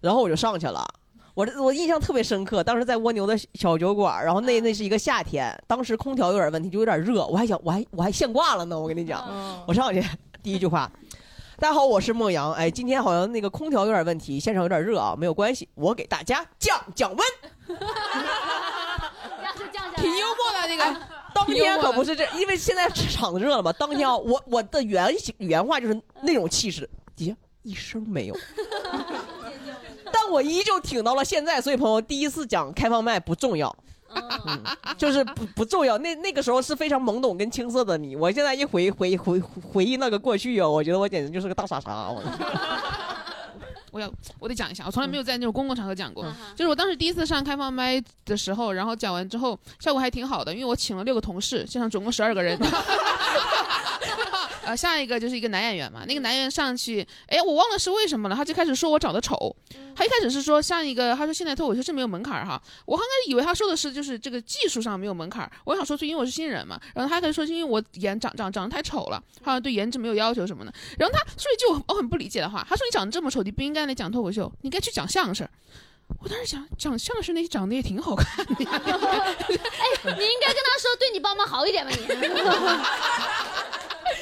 [0.00, 0.82] 然后我就上去了。
[1.34, 10.04] 我这我印象特别深刻，当时在蜗牛的小酒馆，然后那那是一个夏天，当时空调有点问题，就有点热，我还想我还我还现挂了呢，我跟你讲，我上去
[10.42, 10.90] 第一句话，
[11.58, 17.26] 大家好，我是孟阳，哎，今天好像那个空调有点问题，现场有点热啊，没有关系，我给大家降降温，
[19.96, 21.00] 挺幽默的那个，
[21.34, 28.36] 当天可不是这，因为现在场子热了嘛，当天啊我我的原原话就是那种气势，底下一声没有。
[30.12, 33.74] 但我依旧挺到了现在，所以朋友第一次讲开放麦不重要，
[34.46, 34.62] 嗯，
[34.98, 35.96] 就是不不重要。
[35.98, 42.08] 那那个时候是非常懵懂跟青涩的你，我现在一回回回回忆那个过去哦，我觉得我简直就是个大傻傻。
[42.08, 42.22] 我
[43.90, 46.24] 我要我得讲一下，我从来没有在那种公共场合讲过，
[46.56, 52.58] 就是我当时第一次上开放麦的时候，然后讲完之后效果还挺好的，因为我请了六个同事，现场总共十二个人。
[54.64, 59.54] 呃，下一个就是一个男演员嘛，那个男演员上去，哎，我忘了是为什么了，他就开始说我长得丑，
[59.94, 75.48] 他一开始是说像一个，他说现在脱口秀是没有门槛哈，我刚开始以为他说的是就是这个技术上没有门槛，我想说是因为我是新人嘛，然后他开始说是因为我颜长长长得太丑了，好像对颜值没有要求什么的，然后他说一句我很不理解的话，他说你长得这么丑，你不应该来讲脱口秀，你该去讲相声。
[76.20, 78.76] 我当时想讲相声那些长得也挺好看的， 哎，
[80.04, 82.06] 你应该跟他说对你爸妈好一点吧你。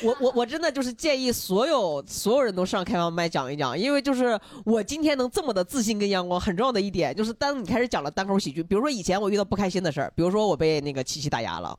[0.03, 11.79] 我我我真的就是建议所有所有人都上开放麦讲一讲，因为就是我今天能这么的自信跟阳光，很重要的一点就是，当你开始讲了单口喜剧，比如说以前我遇到不开心的事儿，比如说我被那个七七打压了，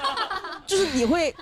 [0.66, 1.34] 就是你会，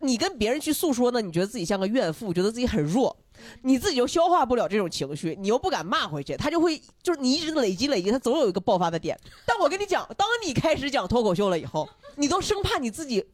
[0.00, 3.16] 你跟别人去诉说呢，你觉得自己像个怨妇，觉得自己很弱，
[3.62, 9.18] 你自己又消化不了这种情绪，你又不敢骂回去，他就会就是你一直累积累积，他总有一个爆发的点。
[9.44, 13.24] 但我跟你讲，当你开始讲脱口秀了以后，你都生怕你自己。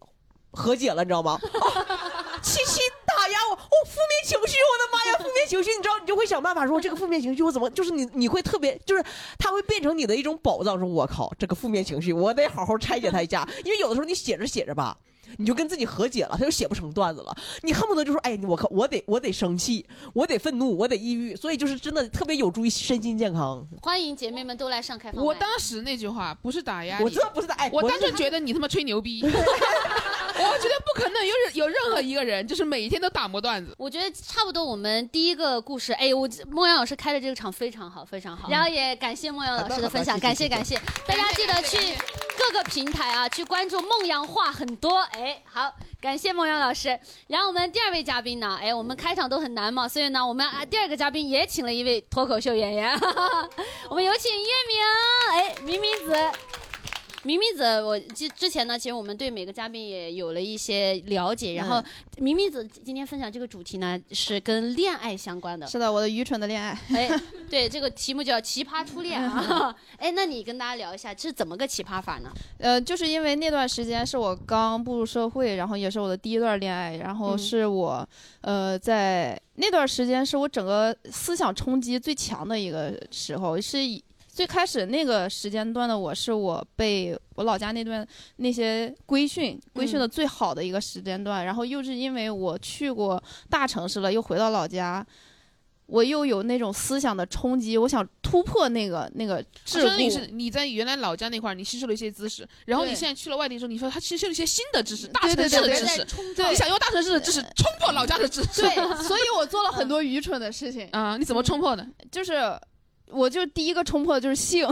[0.52, 1.38] 和解了，你知道吗？
[3.50, 9.04] 我，哦，负面情绪，我的妈呀，负面情绪，你知道，你就会想办法说这个负面情绪我怎么，就是你你会特别，就是
[9.38, 14.96] 它会变成你的一种宝藏，说我靠，这个负面情绪我得好好拆解它一下，因为有的时候你写着写着吧。
[15.36, 17.32] 你就跟自己和解了，他就写不成段子了。
[17.62, 23.64] 你恨不得就说：“哎，我靠，我得我得生气，我得愤怒，我得抑郁。”所以就是真的特别有助于身心健康。
[23.80, 25.24] 欢迎姐妹们都来上开放。
[25.24, 29.24] 我当时那句话不是打压你，我知道不是打，哎，我单纯觉得你他妈吹牛逼。
[30.40, 33.74] 我我觉得不可能有有任何一个人就是每一天都打磨段子。
[33.78, 38.48] 我觉得差不多，我们第一个故事，哎，我孟阳老师开的这个场非常好，非常好。
[38.50, 41.96] 然后也感谢孟阳老师的分享，感谢感谢，大家记得去
[42.38, 44.98] 各个平台啊，去关注梦阳话很多。
[45.12, 46.98] 哎，好，感谢孟阳老师。
[47.28, 52.98] 然后我们第二位嘉宾呢，哎，我们开场都很难嘛，所以呢，我们啊第二个嘉宾也请了一位脱口秀演员，
[53.88, 54.82] 我们有请叶明，
[55.32, 56.16] 哎，明明子。
[57.22, 61.52] 明明子，我之之前呢，其实我们对每个嘉宾也有了一些了解。
[61.52, 61.82] 然后，
[62.16, 65.66] 明明子今天分享这个主题呢，是跟恋爱相关的。
[65.66, 66.70] 是的，我的愚蠢的恋爱。
[66.96, 67.10] 哎，
[67.50, 69.74] 对，这个题目叫“奇葩初恋”啊。
[69.98, 72.32] 哎，那你跟大家聊一下，这是怎么个奇葩法呢？
[72.56, 78.08] 呃，就是因为那段时间是我刚步入社会，然后也是我的第一段恋爱，然后是我，
[78.40, 84.02] 呃，在那段时间是我整个思想冲击最强的一个时候，是以。
[84.40, 95.06] 最开始那个时间段的我是我被我老家那段那些规训规训的最好的一个时间段，然后又是因为我去过大城市了，又回到老家，
[95.84, 99.96] 我又有那种思想的冲击，我想突破那个那个桎梏。
[99.98, 106.06] 你是你在原来老家那块儿，你吸收了一些知识，然后你现在去了外地之后，你说他吸收了一些新的知识，大城市的知识，
[106.48, 108.62] 你想用大城市的知识冲破老家的知识。
[108.62, 108.74] 对，
[109.04, 111.18] 所以我做了很多愚蠢的事情啊！
[111.18, 111.86] 你怎么冲破的？
[112.10, 112.58] 就是。
[113.12, 114.66] 我就第一个冲破的就是性，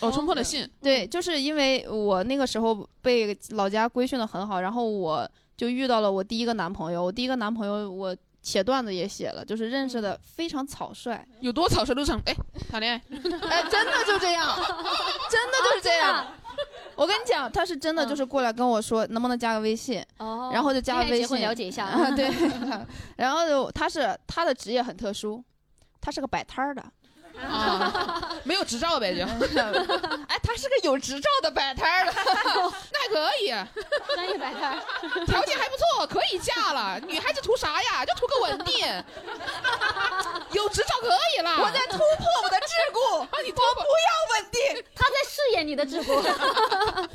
[0.00, 0.68] 我 冲破了性。
[0.82, 7.04] 对，就是因为我那个时候被老家规训的很好，然后我就遇到了我第一个男朋友。
[7.04, 11.26] 我第一个男朋友，我写段子也写了，就是认识的非常草率。
[11.40, 12.20] 有多草率都成？
[12.26, 12.36] 哎，
[12.68, 12.96] 谈恋爱？
[13.48, 14.56] 哎，真的就这样，
[15.30, 16.26] 真的就是这样。
[16.94, 22.10] 我跟你讲，他是真的就是过来跟我说能不能加个微信，然后就加了微信了解一下。
[22.16, 22.30] 对，
[23.16, 25.44] 然后他是他的职业很特殊，
[26.00, 26.82] 他是个摆摊儿的。
[27.40, 29.22] 啊，没有执照呗就，
[30.28, 32.12] 哎，他是个有执照的摆摊儿的，
[32.92, 33.48] 那还可以，
[34.14, 34.78] 专业摆摊儿，
[35.26, 36.98] 条件还不错，可以嫁了。
[37.00, 38.04] 女孩子图啥呀？
[38.04, 38.86] 就图个稳定，
[40.52, 41.50] 有执照可以了。
[41.58, 46.22] 我在突破我的桎梏，你我不要稳定，他在试验你的桎梏。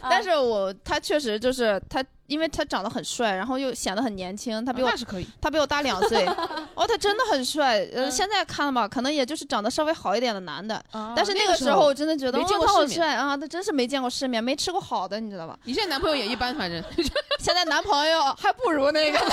[0.10, 2.04] 但是我他确实就是他。
[2.32, 6.26] 因为他长得很帅，然后又显得很年轻，他比我那是可以，他比我大两岁，
[6.76, 7.86] 哦，他真的很帅。
[7.94, 10.82] 呃，现在看吧，可能也就是长得稍微好一点的男的，
[11.14, 15.60] 但是那个时候我真的觉得他好帅啊，他真是没见过世面，没吃过好的，你知道吧？
[15.66, 16.82] 你现在男朋友也一般，反正
[17.40, 19.20] 现在男朋友还不如那个。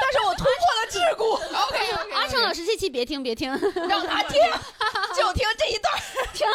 [0.00, 1.53] 但是我突破了桎梏。
[2.34, 3.50] 成老师这期别听，别听，
[3.88, 4.40] 让他听，
[5.16, 5.94] 就听这一段。
[6.32, 6.46] 听，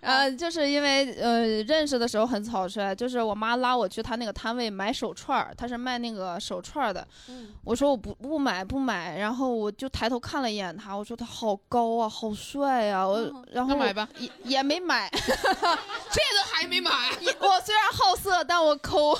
[0.00, 7.06] 呃，就是因为呃认识的时候很草率，就是我妈拉我去她那个摊位买手串儿，她是卖那个手串儿的。
[7.28, 16.90] 嗯，我说我不不买不买，然后我就抬头看了一眼他，我说他好高啊，好帅啊，我然后买吧，也也没买， 这都还没买。
[17.40, 19.18] 我虽然好色，但我抠。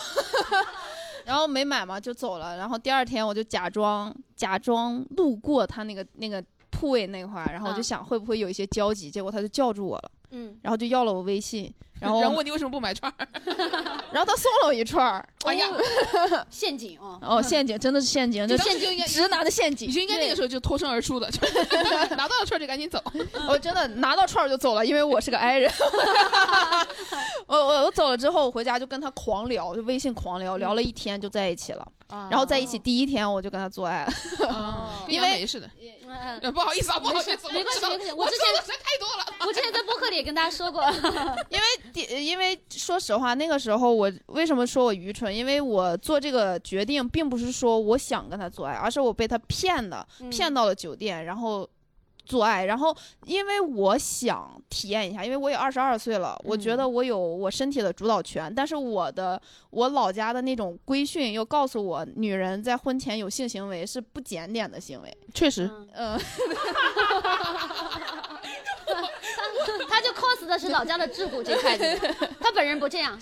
[1.25, 2.57] 然后没买嘛，就走了。
[2.57, 9.11] 然后第二天我就假装假装路过他那个那个铺位那块儿，然后我就想会不会有一些交集。
[9.11, 11.73] 结果他就叫住我了，嗯，然后就要了我微信。
[12.03, 13.29] 然后问你为什么不买串儿，
[14.13, 15.25] 然后他送了我一串儿。
[15.45, 15.67] 哎呀，
[16.51, 17.19] 陷阱哦！
[17.21, 19.89] 哦，陷阱真的是陷阱，就陷阱，直男的陷阱。
[19.89, 21.29] 你就应该那个时候就脱身而出的，
[22.17, 23.03] 拿到了串儿就赶紧走。
[23.49, 25.73] 我 真的拿到串儿就走了，因为我是个 I 人。
[27.47, 31.87] 我我我走了之后，我回家就跟他狂聊，就微信狂聊，聊了一天就在一起了。
[32.29, 34.13] 然后在一起第一天我就跟他做爱了，
[35.09, 35.69] 因为没事的。
[36.53, 38.13] 不好意思啊，不好意思，没关系，没关系。
[38.13, 40.85] 我之前实在太多了，我之前在播客里也跟大家说过，
[41.49, 45.35] 因为因为说实话，那个时候我为什么说我愚蠢？
[45.35, 51.69] 因为我做这个决定，并不是说我想跟他做爱，而是我被他骗的，骗到了酒店，然后。
[52.25, 58.51] 做爱，然后因为我想体验一下，因为我也二十二岁了，我觉得我有我身体的主导权。
[58.55, 65.13] 但是我的我老家的那种规训又告诉我，女人在婚前有性行为是不检点的行为。
[65.35, 66.17] 确实，嗯。
[69.89, 71.99] 他就 cos 的是老家的桎梏这块子，
[72.41, 73.19] 他本人不这样，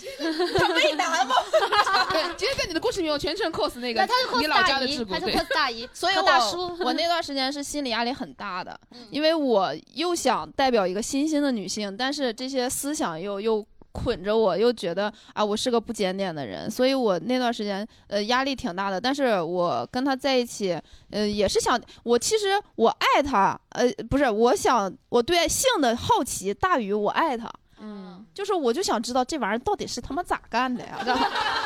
[0.57, 1.35] 他没男吗？
[2.11, 13.65] 对，今天在你的故事里面，我全程 cos 那个，他就 cos 大姨，他就 cos 大姨，所以大叔， 我那段时间是心理压力很大的，因为我又想代表一个新兴的女性，但是这些思想又又。
[13.91, 18.99] 捆着我，又觉得啊，我是个不检点的人，所以我那段时间呃压力挺大的。
[18.99, 20.79] 但是我跟他在一起，
[21.09, 30.99] 呃，也是想我其实我爱他，呃，不是，我想我对性的好奇大于我爱他，嗯，就是我就想知道这玩意儿到底是他妈咋干的呀？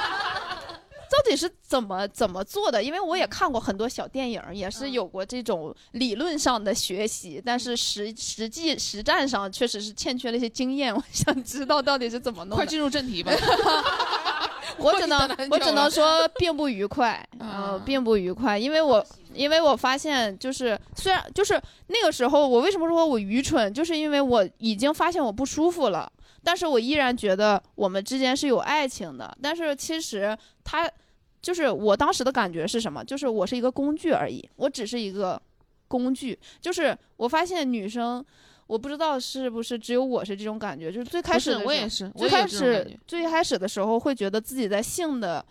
[1.10, 2.84] 到底是怎么怎么做的？
[2.84, 10.96] 因为我也看过很多小电影，也是有过这种理论上的学习，但是实实际实战上确实是欠缺了一些经验。
[10.96, 12.56] 我想知道到底是怎么弄。
[12.56, 13.32] 快进入正题吧。
[14.78, 15.20] 我只能
[15.52, 26.12] 我只能说并不愉快，嗯，并不愉快，因为我因为我发现就是虽然就是那个时候我为什么说我愚蠢，就是因为我已经发现我不舒服了，
[26.46, 30.90] 但是我依然觉得我们之间是有爱情的，但是其实他
[31.42, 33.04] 就是我当时的感觉是什么？
[33.04, 35.42] 就是我是一个工具而已，我只是一个
[35.88, 38.24] 工具，就是我发现女生。
[38.68, 45.46] 我不知道是不是只有我是这种感觉，就是最开始我也是，最开始最开始的时候会觉得自己在性的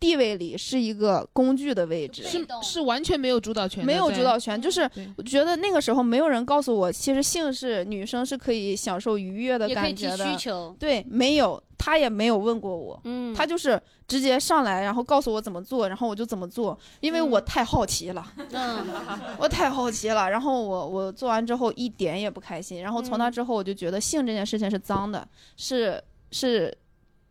[0.00, 10.74] 地位里是一个工具的位置，是是完全没有主导权，没有主导权，就是我觉得那个时候没有人告诉我，其实性是女生是可以享受愉悦的感觉的，需求。
[10.78, 11.62] 对，没有。
[11.80, 18.84] 他也没有问过我，嗯，他就是直接上来，然后告诉我怎么做，然后我就怎么做，因为我太好奇了，嗯，
[19.38, 26.02] 我太好奇了，然后我我做完之后一点也不开心，然后从那之后我就觉得性这件事情是脏的，是
[26.32, 26.76] 是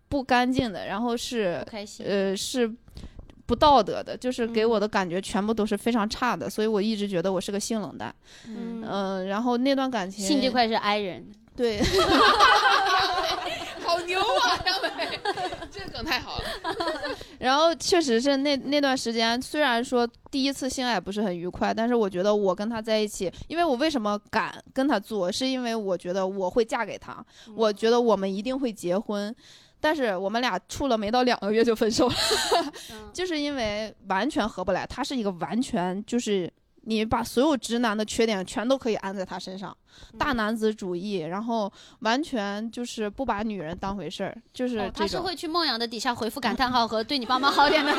[0.10, 1.66] 不干净的，然后是
[2.04, 2.72] 呃是
[3.46, 8.14] 不道德的，就是给我的感觉全部都是非常差的，所以我一直觉得我是个性冷淡，
[8.48, 11.82] 嗯，然后那段感情性这块是 I 人，对。
[13.88, 14.90] 好牛啊，杨伟，
[15.72, 16.44] 这个梗太好了。
[17.40, 29.34] 然后确实是那那段时间，虽然说第一次性爱不是很愉快，但是我觉得我跟他在一起，因为我为什么敢跟他做，是因为我觉得我会嫁给他，我觉得我们一定会结婚。
[29.88, 32.16] 但是我们俩处了没到两个月就分手了
[33.14, 34.86] 就是因为完全合不来。
[34.86, 36.52] 他是一个完全就是。
[36.90, 39.76] 你把所有直男的缺点全都可以安在他身上，
[40.18, 41.70] 大男子主义，然后
[42.00, 47.94] 完全就是不把女人当回事儿，就是他是会去梦阳的底下回复感叹号和对你爸妈好点的，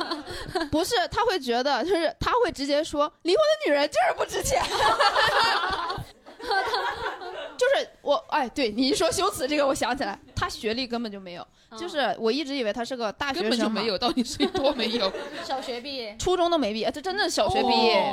[0.72, 4.62] 不是他会觉得就是他会直接说离婚的女人就是不值钱。
[7.72, 11.46] 就是我哎，对你一说修辞这个，我想起来，他学历根本就没有。
[11.78, 15.10] 就是我一直以为他是个大学生，根本就没有，到底是多没有？
[15.42, 18.12] 小学毕业，初中都没毕业，他真的小学毕业。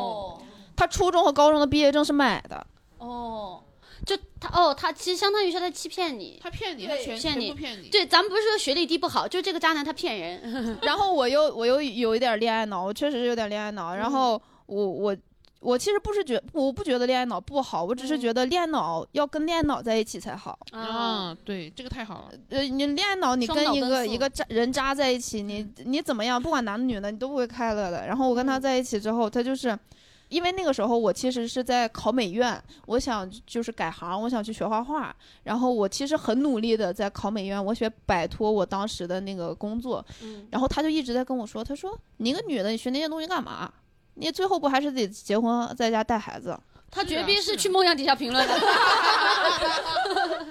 [0.78, 2.66] 他初中和高中的毕业证是买的。
[2.99, 3.62] 哦，
[4.05, 7.89] 就他哦，他其实相当于是在欺骗你，他骗你，他全骗你，骗你。
[7.89, 10.78] 对，咱们不是说学历低不好，就这个渣男他骗人。
[10.84, 13.93] 然后我又我又有一点恋爱脑，我确实是有点恋爱脑。
[13.95, 15.18] 然后我我。
[15.60, 20.57] 我其实不是觉，我不觉得恋爱脑不好，我只是觉得恋爱脑要跟恋爱脑在一起才好。
[20.72, 22.32] 啊，对，这个太好了。
[22.49, 28.07] 呃，你恋爱脑，你跟一个一个渣人渣在一起，你你怎么样，不管男的女的，你都不会快乐的。
[28.07, 29.78] 然后我跟他在一起之后，他就是，
[30.30, 35.14] 因为那个时候我其实是在考美院，我想就是改行，我想去学画画。
[35.43, 40.05] 然后我其实很努力的在考美院，我想摆脱我当时的那个工作。
[40.24, 40.47] 嗯。
[40.51, 43.70] 然后他就一直在跟我说，他说你一个女的，你学那些东西干嘛？
[44.20, 46.57] 你最后不还是得结婚，在家带孩子？
[46.91, 48.59] 他绝逼是去梦想底下评论的。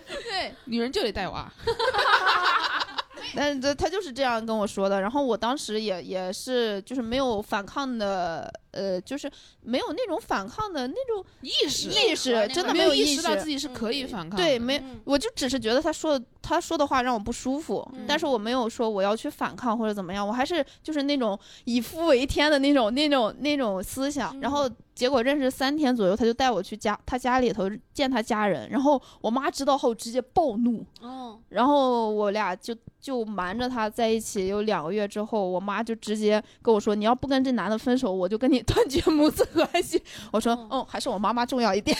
[0.06, 1.50] 对，女人就得带娃。
[3.34, 9.30] 但这他就是这样跟我说的，然后我当时也也是就是没有反抗的，呃，就是
[9.62, 14.36] 没有那种反抗的那种意识，意识真的没有意识到自己是可以反抗。
[14.36, 24.68] 对，没，我就只是觉得他说他说的话让我不舒服，但是我没有说我要去反抗或者怎么样，我还是就是那种以夫为天的那种那种那种思想，然后。
[24.98, 40.02] 结果认识三天左右，他就带我去家他家里头见他家人，然后我妈知道后直接暴怒，哦，然后我俩就就瞒着他在一起有两个月之后，我妈就直接跟我说，你要不跟这男的分手，我就跟你断绝母子关系。
[40.30, 41.96] 我说，嗯，还是我妈妈重要一点，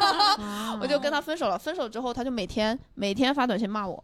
[0.80, 1.58] 我就跟他分手了。
[1.58, 4.02] 分手之后，他就每天每天发短信骂我，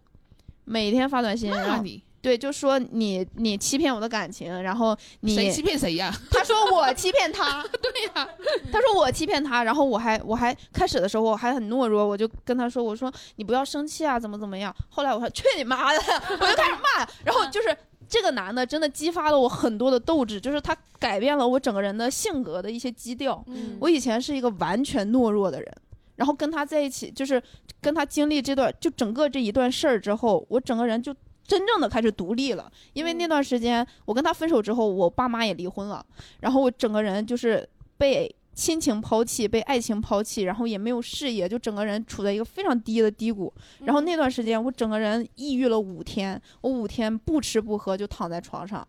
[0.65, 2.03] 每天发短信骂你。
[2.21, 6.13] 对，就说你你欺骗我的感情，然后你谁欺骗谁呀？
[6.33, 8.29] 他说我欺骗他， 对呀，
[8.73, 14.75] 他说我欺骗他，然后我还我还开始的时候我还很懦弱，我就跟他说，我说你不要生气啊，怎么怎么样？
[14.91, 16.01] 后来我说去你妈的，
[16.41, 17.75] 我就开始骂，然后就是
[18.09, 23.45] 这个男的真的激发了我很多的斗志，就是他改变了我整个人的性格的一些基调。
[23.49, 25.73] 嗯，我以前是一个完全懦弱的人，
[26.17, 27.43] 然后跟他在一起，就是
[27.81, 31.15] 跟他经历这段就整个这一段事儿之后，我整个人就。
[31.49, 36.05] 真正的开始独立了，因为那段时间我跟他分手之后，我爸妈也离婚了，
[36.41, 43.55] 然后我整个人就是被亲情抛弃，被爱情抛弃，然后也没有事业，就整个人处在一个非常低的低谷。
[43.85, 48.87] 然后那段时间我整个人抑郁了五天，我五天不吃不喝就躺在床上，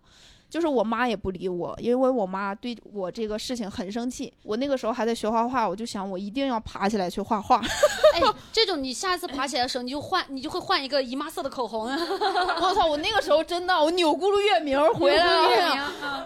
[0.49, 4.33] 就是我妈也不理我，因为我妈对我这个事情很生气。
[4.41, 7.61] 我那个时候还在学画画，我就想我一定要爬起来去画画。
[8.15, 11.85] 哎， 这种你下次爬起来的时候，你就换，你就会换一个姨妈色的口红。
[12.59, 12.87] 我操！
[12.87, 16.18] 我那个时候真的，我扭咕噜月明回来了。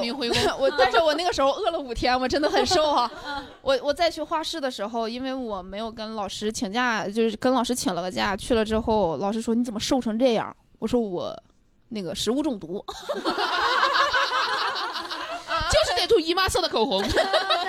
[0.00, 0.38] 明回宫。
[0.58, 3.10] 我但是我那个时候饿了五天，我真的很瘦啊。
[3.62, 10.54] 我我再去画室的时候，因为我没有跟老师请假，就是跟老师请了个假，去了之后，老师说你怎么瘦成这样？
[10.78, 11.34] 我说我。
[11.90, 12.84] 那个食物中毒，
[15.70, 17.00] 就是得涂姨妈色的口红，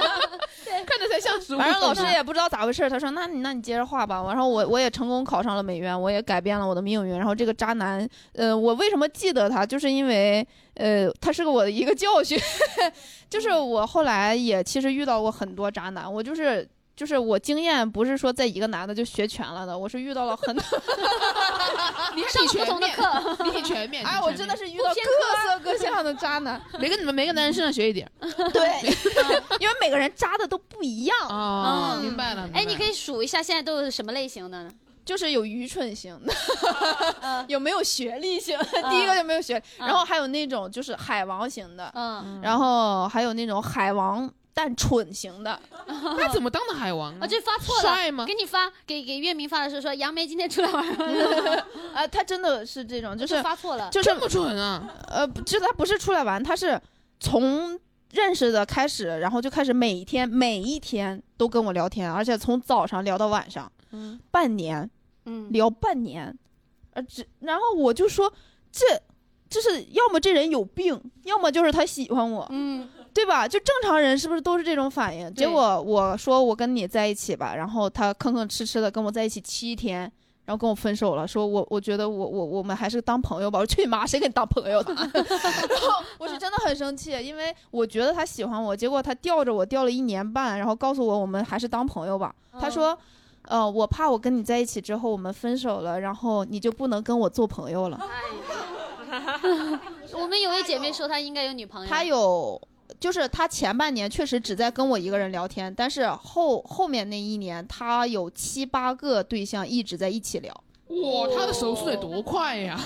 [0.85, 1.57] 看着才像食物。
[1.57, 7.17] 反正老师也不知道咋回事，他说：“那你那你接着画吧。”然后我我也成功考上了美院，我也改变了我的命运。
[7.17, 12.39] 然后这个渣男，呃，我为什么记得他，就是因为呃，他是个我的一个教训，
[13.29, 16.67] 就是我后来也其实遇到过很多渣男，我就是。
[16.95, 20.63] 就是我经验不是说在一个男的就学全了的，我是遇到了很多，
[22.15, 24.05] 你上不同的课，你全面。
[24.05, 24.85] 哎，我真的是遇到
[25.63, 28.09] 各色各 样的渣男， 每个你们每个男人身上学一点。
[28.53, 28.89] 对，
[29.59, 31.17] 因为每个人渣的都不一样。
[31.27, 32.49] 哦，明白了。
[32.53, 34.71] 哎，你可以数一下现在都是什么类型的呢？
[35.03, 36.33] 就是有愚蠢型的，
[37.47, 38.57] 有没有学历型？
[38.89, 44.31] 第一个就没有学，然后还有那种就是海王型的，嗯，然后还有那种海王。
[44.57, 47.27] 但蠢型的， 那怎么当的海王啊？
[47.27, 48.25] 这发错了，帅吗？
[48.25, 50.87] 给你发，给给月明发的时候说杨梅今天出来玩
[51.93, 54.89] 啊， 他真的是这种，就是发错了，就是这么蠢啊？
[55.09, 56.81] 呃，就他不是出来玩，他是
[57.19, 57.77] 从
[58.11, 64.89] 认识的开始，然后就开始每一天每一天都跟我聊天，而且从早上聊到晚上，嗯，半年，
[65.25, 66.33] 嗯，聊半年，
[66.93, 68.31] 呃，这然后我就说
[68.71, 68.85] 这，
[69.49, 72.87] 就是要么这人有病，要么就是他喜欢我，嗯。
[73.15, 73.47] 对吧？
[73.47, 75.33] 就正常人是不是都是这种反应？
[75.33, 80.01] 结果我说我跟你在一起吧，然后他吭吭哧哧的跟我在一起七天，
[80.43, 83.57] 然后跟我分手了，说我我觉得我我我们还是当朋友吧。
[83.57, 84.93] 我去你妈，谁跟你当朋友的？
[84.93, 92.35] 然后我是真的很生气，因为我觉得他喜欢我，结果他吊着我吊了一年半，然后告诉我我们还是当朋友吧。
[92.59, 92.95] 他说，
[93.43, 97.97] 呃，我怕我跟你在一起之后我们分手了，然后你就不能跟我做朋友了。
[100.11, 102.61] 我们有位姐妹说她应该有女朋友，她有。
[102.99, 110.53] 就是他前半年确实只在跟我一个人聊天，但是后后面那一年他有七八个对象一直在一起聊。
[110.87, 112.79] 哇，他的手速得多快呀！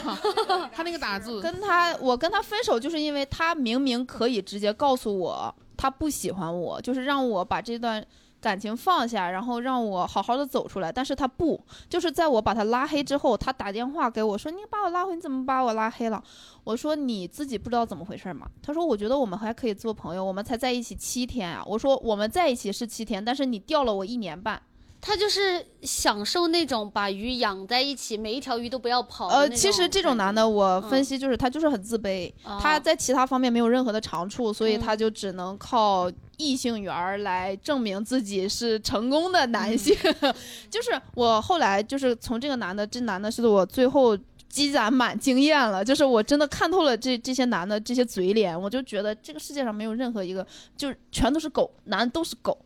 [0.73, 8.05] 他那个打字，跟他我跟他分手就是因为他明明可以直接告诉我他不喜欢我，就是让我把这段。
[8.41, 16.23] 感情放下，然后让我好好的走出来，但是他不，就是在我把他拉黑之后，他打电话给我说：“你把我拉黑，你怎么把我拉黑了？”
[16.63, 24.61] 我说：“你自己不知道怎么回事吗？”他说：“我觉得我们还可以做朋友，我们才在一起七天啊。”我说：“我们在一起是七天，但是你掉了我一年半。”
[25.01, 29.27] 他就是享受那种把鱼养在一起，每一条鱼都不要跑。
[29.27, 39.95] 呃，其实这种男的，我分析就是他就是很自卑，他在其他方面没有任何的长处，所以他就只能靠异性缘来证明自己是成功的男性。
[40.69, 44.17] 就是我后来就是从这个男的，这男的是我最后
[44.49, 50.45] 积攒满经验了，就是我真的看透了这这些男的这些嘴脸，我就觉得这个世界上没有任何一个，
[50.75, 52.57] 就是全都是狗，男的都是狗。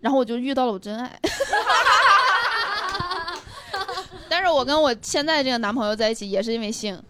[0.00, 1.20] 然后我就遇到了我真爱，
[4.28, 7.00] 但是我跟我现在这个男朋友在一起也是因为性，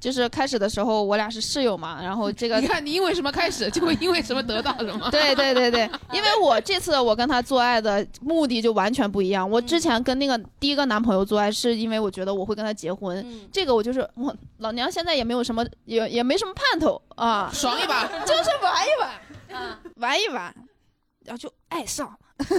[0.00, 5.10] 就是开始的时候我俩是室友嘛，然后这个你看你因为什么开始，就会因为什么得到什么。
[5.10, 19.10] 对对对对，因为我这次我跟他做爱的目的就完全不一样，我之前跟那个第一个男朋友做爱是因为我觉得我会跟他结婚，这个我就是我老娘现在也没有什么也也没什么盼头啊，爽一把就是玩一玩，
[19.96, 20.52] 玩一玩，
[21.26, 22.16] 然后就爱上了。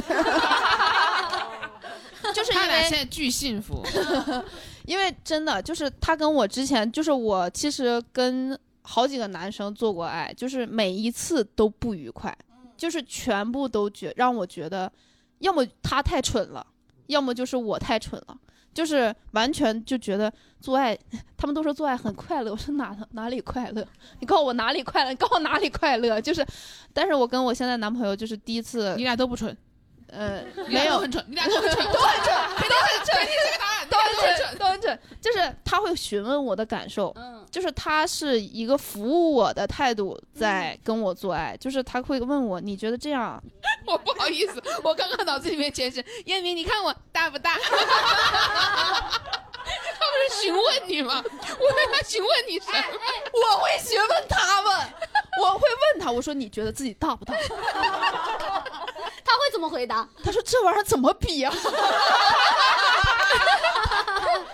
[2.34, 3.86] 就是他俩现在巨幸福，
[4.86, 12.34] 因为真的就是他跟我之前就是我其实跟好几个男生做过爱，就是每一次都不愉快，
[12.78, 14.90] 就是全部都觉让我觉得，
[15.40, 16.66] 要么他太蠢了，
[17.08, 18.38] 要么就是我太蠢了。
[18.74, 20.98] 就是完全就觉得做爱，
[21.36, 22.52] 他们都说做爱很快乐。
[22.52, 23.86] 我说哪哪里快乐？
[24.22, 25.10] 你告诉我哪里快乐？
[25.10, 26.22] 你告诉我哪里快乐？
[26.22, 26.46] 就是，
[26.94, 29.56] 但是我跟我现在男朋友就是第一次，你俩都不蠢。
[30.12, 32.34] 呃，没有很蠢，你俩都很蠢，都很蠢，
[32.70, 35.00] 都很蠢，你这个答案都很蠢，都很蠢。
[35.22, 43.42] 就是他会询问我的感受，嗯，就是他是一个服务我的态度在跟我做爱，就是他会问我，你觉得这样？
[43.88, 47.58] 我不好意思，我刚刚脑子里面全是燕明，你看我大不大？
[49.64, 51.24] 他不是询问你吗？
[51.24, 52.78] 我为他询问你什么？
[53.34, 54.74] 我会询问他们，
[55.40, 55.62] 我会
[55.94, 57.34] 问他，我说你觉得自己大不大？
[59.24, 60.08] 他会怎么回答？
[60.24, 61.54] 他说：“这玩意儿怎么比啊？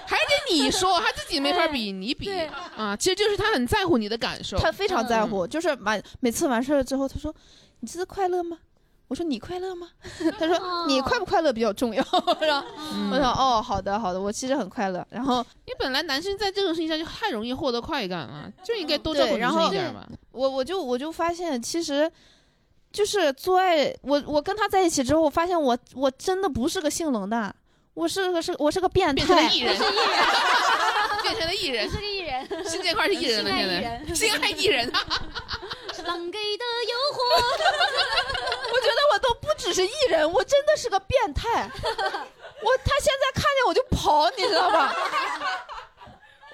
[0.05, 2.30] 还得你你说，他自己没法比，你比
[2.75, 7.34] 啊，其实就是他很在乎你的感受，他非常在乎，就是完每次完事了之后，他说
[7.82, 8.57] ：“你这是快乐吗？”
[9.08, 9.89] 我说：“你快乐吗？”
[10.38, 12.03] 他说：“你快不快乐比较重要。”
[12.39, 12.66] 是吧？
[13.12, 20.05] 我说：“哦，好的，好的，我其实很快乐。”然后，因为本来男生在这种事情上就太容易获得快感了，就应该多照顾女生一点嘛。
[20.32, 22.12] 我我就我就发现，其实。
[22.89, 27.53] 就是做爱，我我跟他在一起之后，我发现我我真的不是个性冷淡，
[27.93, 29.78] 我是个是，我是个变态， 变成了艺人，
[31.22, 33.68] 变成了艺人，是个艺人，新这块是艺人了，现
[34.08, 34.89] 在，新爱艺人，
[36.08, 37.20] 狼给的诱惑，
[38.74, 44.95] 我觉得我都不只是艺人，我真的是个变态， 我他现在看见我就跑，你知道吧？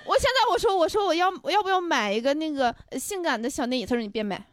[0.05, 3.85] 我现在我说我说我要我要不要买一个那个性感的小内衣？
[3.85, 4.43] 他说你别买，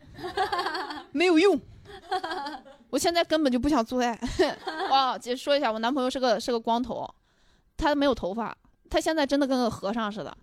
[1.11, 1.61] 没有用。
[2.91, 4.19] 我现在根本就不想做爱。
[4.91, 7.09] 哇，姐说一下，我男朋友是个是个光头，
[7.77, 8.57] 他没有头发，
[8.91, 10.37] 他现在真的跟个和尚似的。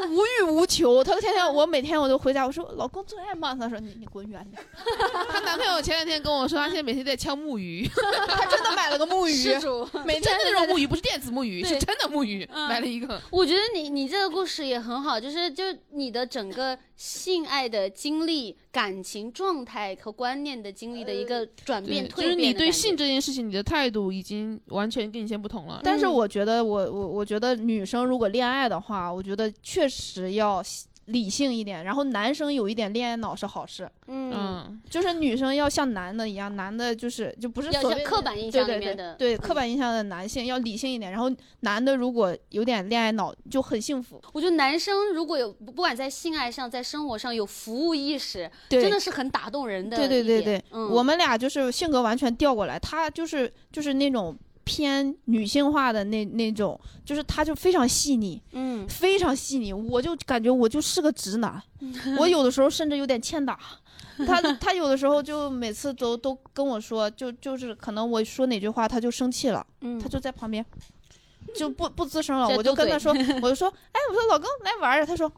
[0.00, 3.54] 他无欲无求，他天天我每天我都回家，我说老公做爱骂？
[3.54, 4.62] 他说你你滚远点。
[5.30, 7.88] 她男朋友前两天跟我说，他现在每天在敲木鱼，
[8.28, 9.44] 他真的买了个木鱼，
[10.04, 13.20] 每真的那种木鱼，不是电子木鱼，是真的木鱼，买了一个。
[13.30, 22.28] 我觉得你你这个故事也很好，就是就你的整个性爱的经历、感情状态和观念的经历的一个转变蜕变。
[22.28, 25.80] 就是你对性这件事情，你的态度已经完全跟以前不同了。
[25.82, 29.50] 但是我觉得，我我我觉得女生如果恋爱的话，我觉得。
[29.62, 30.60] 确实要
[31.10, 33.88] 理性一点，然后男生有一点恋爱脑是好事。
[34.06, 41.30] 嗯，就是女生要像男的一样，男的就是就不是所谓刻板印象里面的对刻板印象的男性要理性一点，然后
[41.60, 44.20] 男的如果有点恋爱脑就很幸福。
[44.32, 49.96] 我觉得男生如果有不管在性爱上，在生活上有服务意识，真的是很打动人的。
[49.96, 54.36] 对对对对，我们俩就是性格完全调过来，他就是就是那种。
[54.70, 61.60] 偏女性化的那那种，就是他就非常细腻，嗯，非常细腻，我就感觉我就是个直男，
[62.16, 63.58] 我有的时候甚至有点欠打，
[64.24, 70.64] 他他 有的时候就每次都都跟我说，就就是可能我说哪句话他就生气了，嗯，他就在旁边
[71.52, 73.12] 就不不吱声了，我就跟他说，
[73.42, 75.30] 我就说，哎，我说老公来玩儿，他说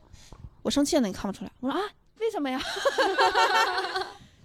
[0.62, 1.83] 我生气了，你看不出来，我说啊，
[2.20, 2.61] 为什么呀？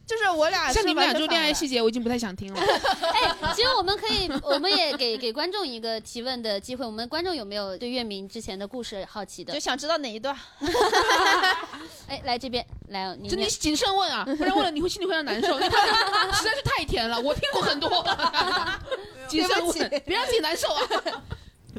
[0.08, 2.60] 就是我俩像你们俩就恋爱细节，我已经不太想听了。
[3.14, 6.86] 哎，其实我们可以，我们也给给观众一个提问的机会。
[6.86, 9.53] 我们观众有没有对月明之前的故事好奇的？
[9.53, 10.34] 就想知道哪一段？
[12.08, 15.60] 哎，来这边来，你你谨慎问啊，不然问了你会心里会很难受。
[15.60, 17.89] 实在是太甜了，我听过很多。
[19.28, 20.82] 谨慎问，别让自己难受啊。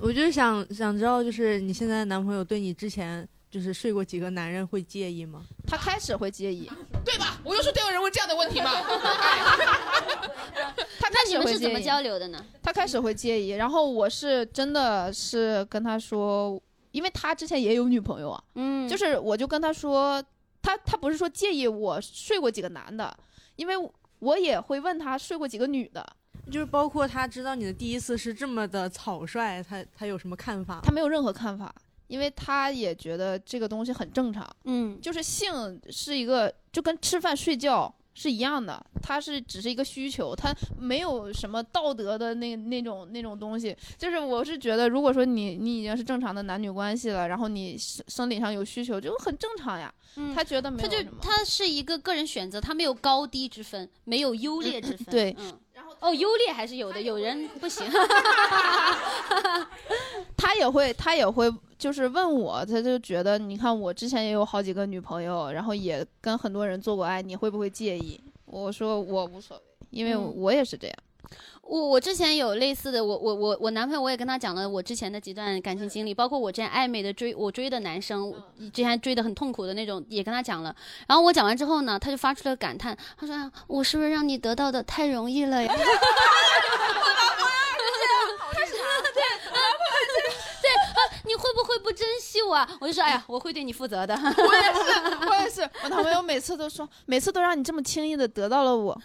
[0.02, 3.26] 我就是想想知道，就是你现在男朋友对你之前。
[3.50, 5.40] 就是睡过几个男人会介意吗？
[5.66, 6.70] 他开始会介意，
[7.08, 7.40] 对吧？
[7.42, 8.70] 我就说，都有人问这样的问题吗？
[11.00, 12.44] 他开始会是怎么交流的呢？
[12.62, 20.22] 他开始会介意，然后我是真的是跟他说，因为他之前也有女朋友啊，嗯，就是我就跟他说，
[20.60, 23.16] 他他不是说介意我睡过几个男的，
[23.56, 23.74] 因为
[24.18, 26.06] 我也会问他睡过几个女的，
[26.52, 30.80] 就是包括他知道你的第一次是这么的草率，他他有什么看法？
[30.82, 31.74] 他没有任何看法。
[32.08, 43.76] 因为他也觉得这个东西很正常，嗯，就是性是一个就跟吃饭睡觉是一样的，它是只是一个需求，它没有什么道德的那那种那种东西。
[43.96, 49.92] 就是我是觉得，如果说你你已经是正常的男女关系了，然后你生生理上有需求，就很正常呀。
[50.34, 55.06] 他觉得没有他就他是一个个人选择，他没有高低之分，没有优劣之分。
[55.12, 55.36] 对，
[56.00, 57.86] 哦，优劣还是有的，有人不行。
[60.36, 61.52] 他也会，他也会。
[61.78, 68.20] 就是问我，他就觉得，你看我之前也有好几个女朋友，然后也跟很多人做过爱，你会不会介意？
[68.46, 70.96] 我说我无所谓，因为我也是这样。
[71.62, 78.32] 我我之前有类似的，我我我我男朋友我也跟他讲了我之前的几段感情经历，包括我之前暧昧的追我追的男生，
[78.72, 80.74] 之前追的很痛苦的那种，也跟他讲了。
[81.06, 85.70] 然后我讲完之后呢，他就发出了感叹，他说：“我是不是让你得到的太容易了呀？”
[91.78, 92.68] 会不会不珍惜我？
[92.80, 94.14] 我就说，哎呀，我会对你负责的。
[94.18, 95.62] 我也是，我也是。
[95.82, 99.00] 我男朋友每次都说，每次都让你这么轻易的得到了我，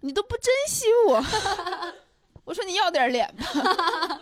[0.00, 1.22] 你都不珍惜我。
[2.48, 4.20] 我说你要点脸吧。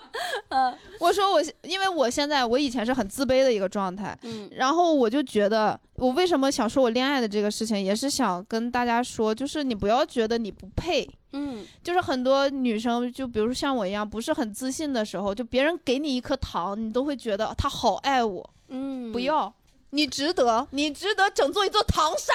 [0.51, 4.18] 嗯，我说我，因为我现在我以前是很自卑的一个状态。
[4.22, 11.09] 嗯，然后我就觉得，我为什么想说我恋爱的这个事情，也是想跟大家说，就是你不要觉得你不配。
[11.35, 18.51] 嗯，就是很多女生，就比如说像我一样，不是很自信的时候，就别人给你一颗糖，你都会觉得他好爱我。
[18.70, 19.55] 嗯，不要，
[19.91, 22.35] 你值得，你值得整座一座唐山。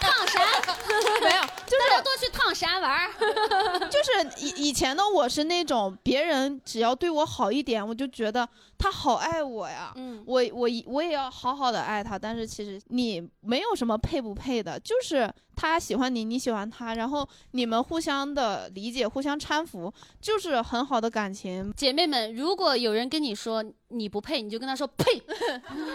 [0.00, 0.44] 唐山
[1.22, 3.10] 没有，就是多去烫山玩儿。
[3.90, 8.48] 就是以以前的我是那种别人只要对我好一点，我就觉得
[8.78, 9.92] 他好爱我呀。
[9.96, 12.18] 嗯，我我我也要好好的爱他。
[12.18, 21.72] 但是其实你没有什么配不配的，就是他喜欢你，你喜欢他，然后你们互相的理解，互相搀扶，就是很好的感情。
[21.76, 25.22] 姐妹们，如果有人跟你说你不配，你就跟他说配，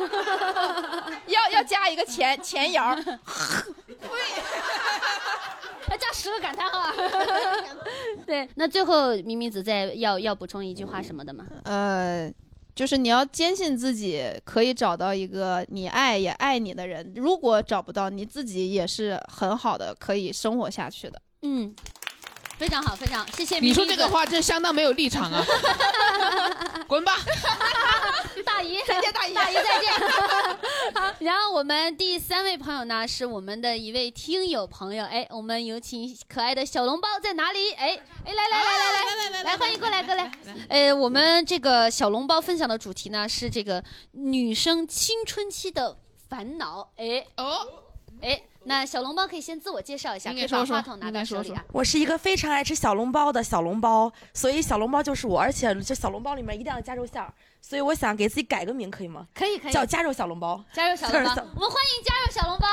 [1.28, 2.98] 要要加一个前前摇。
[5.90, 6.94] 要 加十个感叹号。
[8.26, 11.46] 对，那最后明明子再要要补充一句话什么的吗？
[11.64, 12.32] 呃，
[12.76, 17.14] 就是你要坚信自己可以找到一个你爱也爱你的人。
[17.16, 21.22] 如果找不到，你自己也是很好的，可以生活下去的。
[21.42, 21.74] 嗯。
[22.60, 23.58] 非常好，非常谢谢。
[23.60, 25.42] 你说这个话真相当没有立场啊！
[26.90, 27.16] 滚吧，
[28.44, 29.94] 大姨，再见，大姨，大姨再见。
[30.94, 37.72] 好，然后我们第三位朋友呢是我们的一位听友朋友，哎，我们有请可爱的小笼包在哪里？
[37.72, 40.30] 哎哎，来来来来来来来，欢迎过来过来。
[40.68, 43.82] 呃，我们这个小笼包分享的主题呢是这个
[44.12, 45.98] 女生青春期的
[46.28, 46.92] 烦恼。
[46.98, 47.66] 哎哦，
[48.22, 48.42] 哎。
[48.70, 51.52] 那小笼包可以先自我介绍一下，可以把话筒拿到手里。
[51.74, 59.26] 我是一个非常爱吃小笼包的小笼包，所以小笼包就是我，而且这小笼包里面一定要加肉馅儿，所以我想给自己改个名，可以吗？
[59.34, 60.64] 可以可以，叫加肉小笼包。
[60.72, 62.68] 加肉小笼包， 我们欢迎加肉小笼包。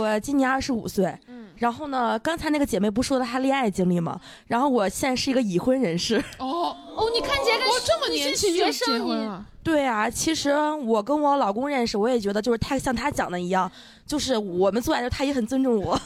[0.00, 4.18] 我今年二十五岁，嗯，然后呢，刚才那个姐妹不说的她恋爱经历吗？
[4.46, 6.16] 然后我现在是一个已婚人士。
[6.40, 9.46] 哦哦，你看起来跟这么年轻就结婚了。
[9.62, 13.70] 对啊，其实我跟我老公认识，我也觉得就是他像他讲的一样，
[14.06, 16.00] 就是我们做爱的时候，他也很尊重我。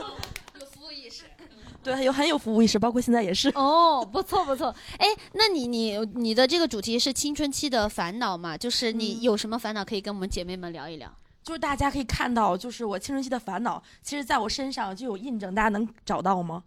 [0.58, 1.24] 有服务意识。
[1.84, 3.50] 对，有很有服务意识，包括现在也是。
[3.50, 4.74] 哦，不错不错。
[4.96, 8.56] 哎，那你你你的这个主题是青春期的烦恼嘛？
[8.56, 11.12] 就是你有什么烦恼可以跟我们姐妹们聊一聊？
[11.44, 16.64] 就是大家可以看到，就是我青春期的烦恼，其实在我身上就有印证，大家能找到吗？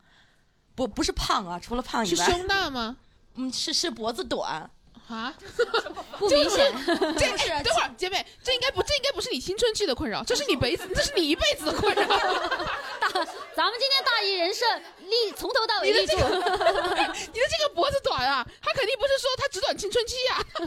[0.76, 2.26] 不，不是胖啊，除了胖以外。
[2.26, 2.96] 是胸大吗？
[3.36, 4.70] 嗯，是是脖子短。
[5.08, 5.34] 啊，
[6.20, 6.70] 不明显。
[7.18, 12.06] 这是等会儿，姐妹，这应该不，这应该不是你青春期的困扰，这是你辈子，这是你一辈子的困扰。
[13.14, 14.66] 大， 咱们今天大姨人设
[15.00, 16.16] 立从头到尾立住。
[16.18, 20.66] 你的这个脖子短啊，他肯定不是说他只短青春期呀， 他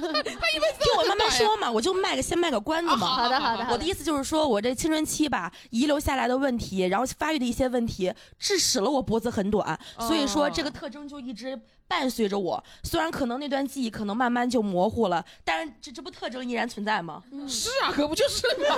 [0.50, 0.78] 一辈子。
[0.80, 3.06] 听我慢慢说嘛，我就卖个先卖个关子嘛。
[3.06, 3.66] 好的好的。
[3.70, 11.58] 我的意思就是说，我这青春期吧，遗留下来的问题，然后发育的一些问题，致使了我脖子很短，所以说这个特征就一直。
[11.90, 17.20] 伴随着我，虽然可能那段记忆可能慢慢就模糊了，但是这这不特征依然存在吗？
[17.48, 18.76] 是啊，可不就是吗？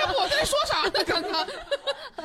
[0.00, 1.04] 要不我在说啥呢？
[1.06, 1.46] 刚刚，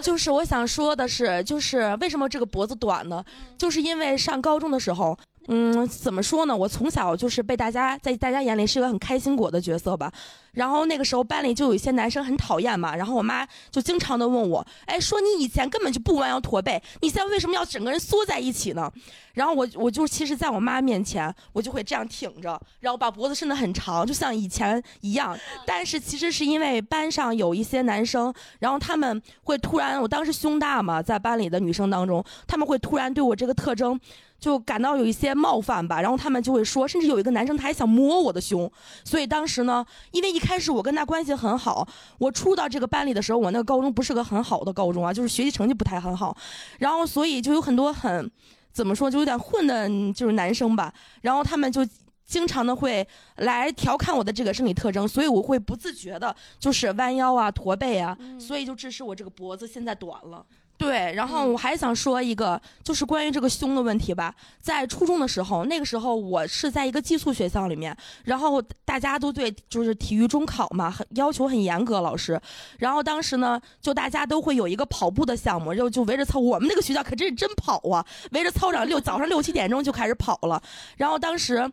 [0.01, 3.23] 就是我想说的是，就是为什么这个脖子短呢？
[3.57, 5.17] 就是因为上高中的时候。
[5.51, 6.55] 嗯，怎么说呢？
[6.55, 10.11] 我从小就是被大家在大家眼里是一个很开心果的角色吧。
[10.51, 12.95] 然后那个时候班里就有一些男生很讨厌嘛。
[12.95, 18.91] 然后我妈就经常的问我，哎，说你以前根本就不弯腰驼背，你现在为什么要整个人缩在一起呢？
[19.33, 25.35] 然后我我就其实在我妈面前，我就会这样挺着，然后把脖子伸得很长，就像以前一样。
[25.65, 33.99] 但是其实是因为班上有一些男生，然后他们会突然，我当时胸大嘛，在班里的女生当中，他们会突然对我这个特征。
[34.39, 38.71] 就感到有一些冒犯吧，然后他们就会说，甚至有一个男生他还想摸我的胸，
[39.03, 41.87] 所以当时呢，因为一开始我跟他关系很好，
[42.17, 46.35] 我初到这个班里的时候，我那个高中不是个很好的高中啊，就是学习成绩不太很好，
[46.79, 48.31] 然后所以就有很多很
[48.71, 51.85] 怎么说，就有点混的，就是男生吧，然后他们就
[52.25, 53.05] 经常的会
[53.37, 60.45] 来调侃我的这个生理特征，所以我会不自觉的就是弯腰啊、驼背啊，所以就致使我这个脖子现在短了。
[60.79, 64.33] 对，然后我还想说一个，就是关于这个胸的问题吧。
[64.61, 72.39] 在初中的时候，那个时候我是在一个寄宿学校里面，然后大家都对就是体育中考嘛，很要求很严格，老师。
[72.77, 76.39] 然后当时呢，就大家都会有一个跑步的项目，就就围着操。
[76.39, 80.63] 我们那个学校可真是真跑啊，围着操场六早上六七点钟就开始跑了。
[80.95, 81.69] 然后当时。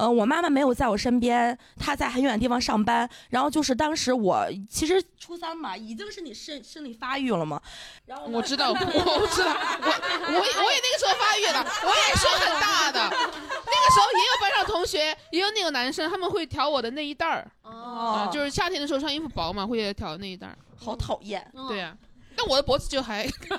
[0.00, 3.08] 嗯，我妈妈没有在我身边，她在很远的地方上班。
[3.30, 7.60] 然后就是当时我其实初三嘛，已经是你生生理发育了嘛。
[8.06, 13.00] 然后我知道，我知道，我我我也那个时候发育了，我也胸很大的。
[13.00, 17.50] 那个时候也有班上同学，也有那个男生，他们会挑我的内衣带儿。
[17.62, 20.56] 哦，就是夏天的时候穿衣服薄嘛，会挑内衣带儿。
[20.76, 21.44] 好讨厌。
[21.68, 21.96] 对呀。
[22.38, 23.58] 但我的脖子就还，快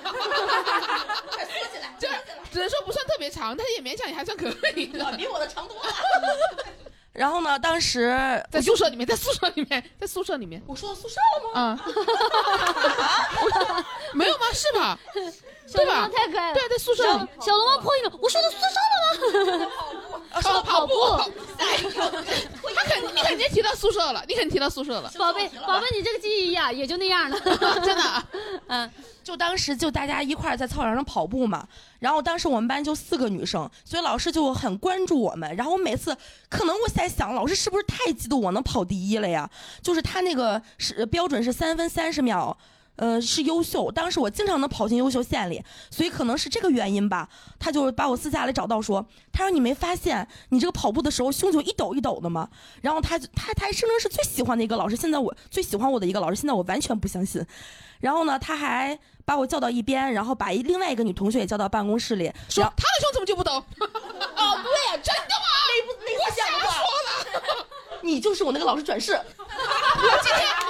[1.70, 2.08] 起来，就
[2.50, 5.92] 只能说不算特别长，但是也勉强也还算可以的，比我的长多了。
[7.12, 8.08] 然后呢，当时
[8.50, 11.60] 在宿舍里面，在宿舍里面，在宿舍里面，我说到宿舍了吗？
[11.60, 11.78] 啊，
[14.14, 14.46] 没有吗？
[14.54, 14.98] 是吧？
[15.72, 16.08] 对吧？
[16.08, 16.54] 太可爱了。
[16.54, 17.02] 对，在宿舍。
[17.40, 20.40] 小龙猫破音了，我说的宿舍了吗？
[20.40, 20.92] 说的跑步。
[21.58, 25.10] 他肯，你肯定提到宿舍了，你肯定提到宿舍了。
[25.18, 27.38] 宝贝，宝贝，你这个记忆呀，也就那样了，
[27.84, 28.24] 真的。
[28.68, 28.90] 嗯。
[29.22, 35.54] 就当时就大家一块儿在操场上跑步嘛，然后当时我们班就四个女生，所以老师就很关注我们。
[35.54, 36.16] 然后我每次
[36.48, 39.48] 可能我在想，老师是不是太嫉妒我能跑第一了呀？
[39.82, 42.56] 就是他那个是标准是三分三十秒。
[43.00, 43.90] 呃，是优秀。
[43.90, 47.26] 当时我经常能跑进优秀线里，所以可能是这个原因吧。
[47.58, 52.50] 他就把我私下里找到说，他说你没发现你这个跑步的时候胸就一抖一抖的吗？
[52.82, 57.42] 然后他他他还声称是最喜欢的一个老师，现在我最喜欢我的一个老师，现在我完全不相信。
[58.00, 63.52] 然后呢，他还把我叫到一边，然后把一另外一个女同学也叫到办公室里，说他的胸怎么就不抖？
[63.56, 63.64] 哦，
[64.62, 65.48] 对呀，真的吗？
[65.72, 67.66] 你不你不瞎说了。
[68.04, 69.12] 你就是我那个老师转世。
[69.14, 70.69] 我今天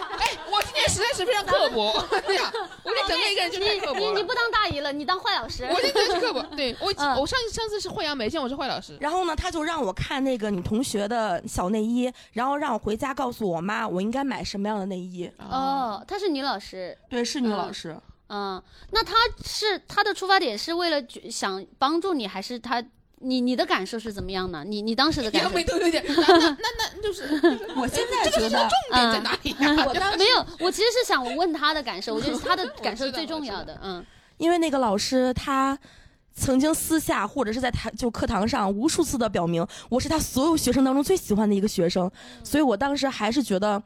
[1.01, 1.93] 实在是非常刻薄。
[2.27, 2.53] 对呀，
[2.85, 4.13] 我这整个一个人就太刻薄了。
[4.13, 5.65] 你你不当大姨了，你当坏老师。
[5.65, 6.43] 我今天是刻薄。
[6.55, 6.87] 对我，
[7.21, 8.97] 我上上次是惠阳梅县我是坏老师。
[9.01, 15.31] 然后呢，他就让我看那个你同学的小内衣，然后让我回家告诉我妈，我应该买什么样的内衣。
[15.39, 16.97] 哦，她是女老师。
[17.09, 17.97] 对，是女老师。
[18.29, 22.83] 嗯，那她是她的出发点是为了想帮助你，还是她？
[23.23, 24.65] 你你的感受是怎么样呢？
[24.67, 25.51] 你你当时的感受？
[25.51, 27.23] 都有点， 那那那就是，
[27.77, 29.55] 我现在觉得重点在哪里？
[29.87, 33.79] 我当没有，我其实是想问他的感受，我觉得他的 感受是最重要的。
[33.83, 34.05] 嗯，
[34.39, 35.79] 因为那个老师他
[36.35, 42.11] 曾经私下或者是在台就课堂上无数次的表明，我是他所有学生当中最喜欢的一个学生，
[42.43, 43.83] 所以我当时还是觉得，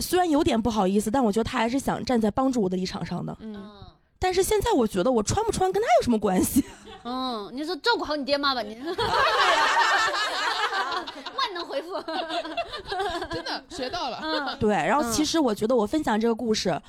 [0.00, 3.34] 虽然有点不好意思，但我觉得他还是想站在帮助我的立场上的。
[3.40, 3.70] 嗯，
[4.18, 6.62] 但是现在我觉得我穿不穿跟他有什么关系？
[7.08, 8.76] 嗯，你说照顾好你爹妈吧，你。
[11.36, 12.00] 万能回复，
[13.32, 14.20] 真的学到了。
[14.22, 14.74] 嗯，对。
[14.74, 16.80] 然后其实我觉得我分享这个故事，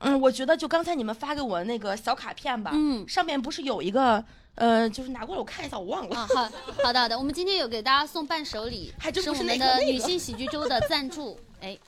[0.00, 4.22] 嗯，我觉得就刚才你们发给我那个小卡片吧，嗯，上面不是有一个，
[4.56, 6.16] 呃，就是拿过来我看一下，我忘了。
[6.16, 6.48] 啊好，
[6.84, 7.18] 好的，好的。
[7.18, 11.78] 我们今天有给大家送伴手礼，还真是我们的女性喜剧周的赞助，哎。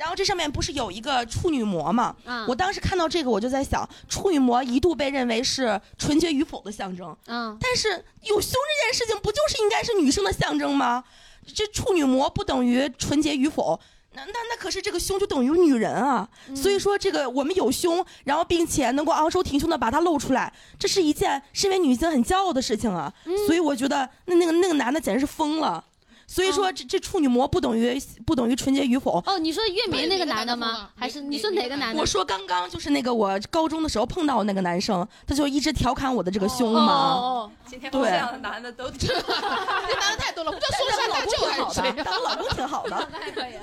[0.00, 2.16] 然后这上面不是有一个处女膜吗？
[2.24, 7.14] 嗯，我当时看到这个，我就在想，处女膜一度被认为是纯洁与否的象征。
[7.26, 7.90] 嗯，但是
[8.22, 11.04] 有胸这件事情，不就是应该是女生的象征吗？
[11.54, 13.78] 这处女膜不等于纯洁与否，
[14.14, 16.26] 那那那可是这个胸就等于女人啊。
[16.56, 23.12] 所以说，这个我们有胸，然后并且能够昂首挺胸的把它露出来，这是一件身为女性很骄傲的事情啊。
[23.46, 25.84] 所以我觉得那那个那个男的简直是疯了。
[26.30, 29.20] 所以说，这这处女膜不等于不等于纯洁与否。
[29.26, 30.88] 哦，你说月明那个男的吗？
[30.94, 32.00] 还是你说哪个男的？
[32.00, 36.92] 我说刚刚就是那个我高中的时候碰到那个男生，他就一直调侃我的这个胸嘛。
[36.92, 43.08] 哦，今天这样的男的都，这男的太多了，不叫说山大舅好的，当老公挺好的。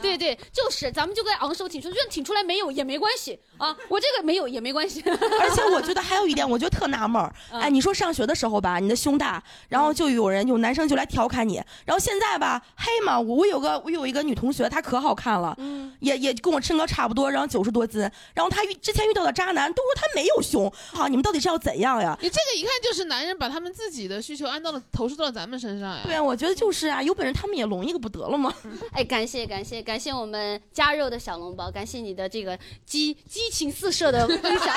[0.01, 3.73] 对对，就是咱们就该昂首挺胸，就算挺出来没有也没关系啊。
[3.87, 5.01] 我这个没有也没关系。
[5.39, 7.33] 而且我觉得还有一点，我觉得特纳闷儿。
[7.49, 12.56] 哎，你说上学的时候吧，你的胸大，然后就有人有男生就来调侃你，然后现在吧。
[12.75, 18.01] 黑嘛，我我有个我有一个女同学，她可好看了，嗯，也也跟我身高差不多，然后九十多斤，
[18.33, 22.17] 然后她遇之前遇到的渣男都说她没有胸，好，你们到底是要怎样呀？
[22.21, 26.01] 你这个一看就是男人把他们自己的需求按到了投射到了咱们身上呀。
[26.03, 28.53] 对啊，我觉得就是啊，有本事他们也隆一个不得了吗？
[28.91, 34.75] 哎，感谢感谢感谢我们加肉的小笼包，感谢你的这个激激情四射的分享，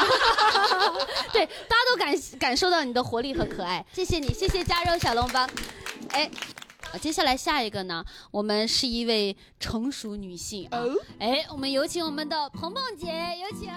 [1.33, 5.47] 对，大家都感感受到你的活力和可爱，谢谢你，谢谢加肉小笼包，
[6.11, 6.31] 哎。
[6.93, 10.83] 啊，接下来下一个呢，我们是一位成熟女性啊，
[11.19, 13.71] 哎，我们有请我们的鹏鹏姐，有请。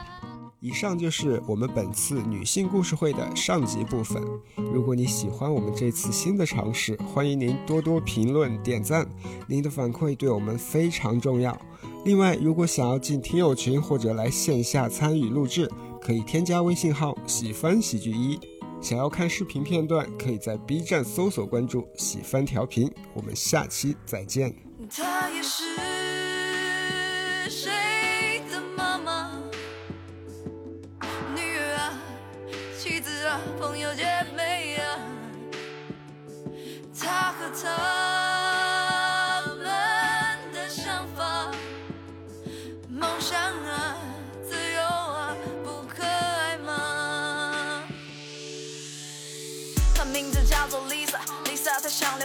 [0.59, 4.23] 以上就是我们本次女性故事会的上集部分。
[4.55, 9.05] 如果你喜欢我们这次新的尝试，欢迎您多多评论点赞，
[9.47, 11.55] 您的反馈对我们非常重要。
[12.05, 15.69] 另外，如果想要进听友群或者来线下参与录制，
[16.01, 18.39] 可以添加微信号“喜欢喜剧一”。
[18.83, 22.93] 想要看视频片段，可以在 B 站搜索关注“喜番调频”。
[23.15, 24.53] 我们下期再见。
[24.93, 25.63] 她也是
[27.49, 29.39] 谁的妈妈？
[31.33, 31.97] 女儿啊，
[32.77, 34.03] 妻子啊，朋友姐
[34.35, 34.99] 妹啊，
[36.93, 38.12] 他和他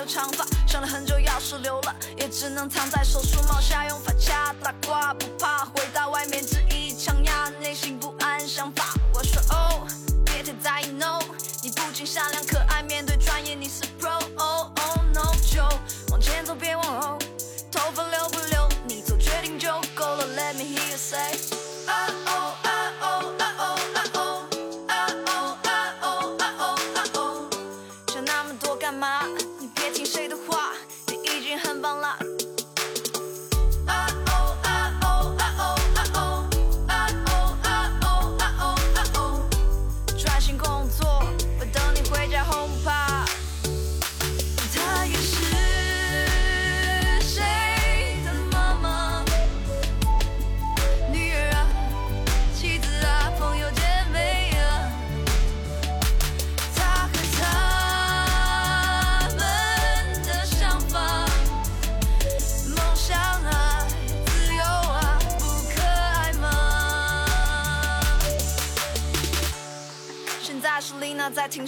[0.09, 6.43] 长发，想了很久，钥匙留了，也只能藏在手术帽下，用发卡打挂，不怕回到外面。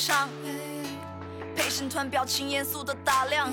[0.00, 0.30] 上，
[1.54, 3.52] 陪审团表情严肃的打量，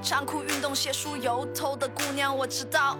[0.00, 2.96] 长裤运动鞋梳油头的姑娘，我知道，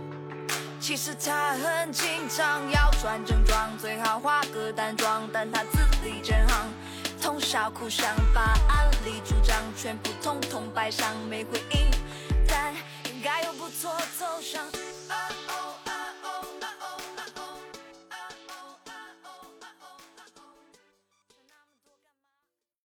[0.81, 6.69] 其实她很紧张，要穿正装，最好化个淡妆，但她字里真行，
[7.23, 11.89] 通宵苦想，把案例主张全部统统摆上，没回应，
[12.49, 12.75] 但
[13.05, 14.65] 应该有不错走向。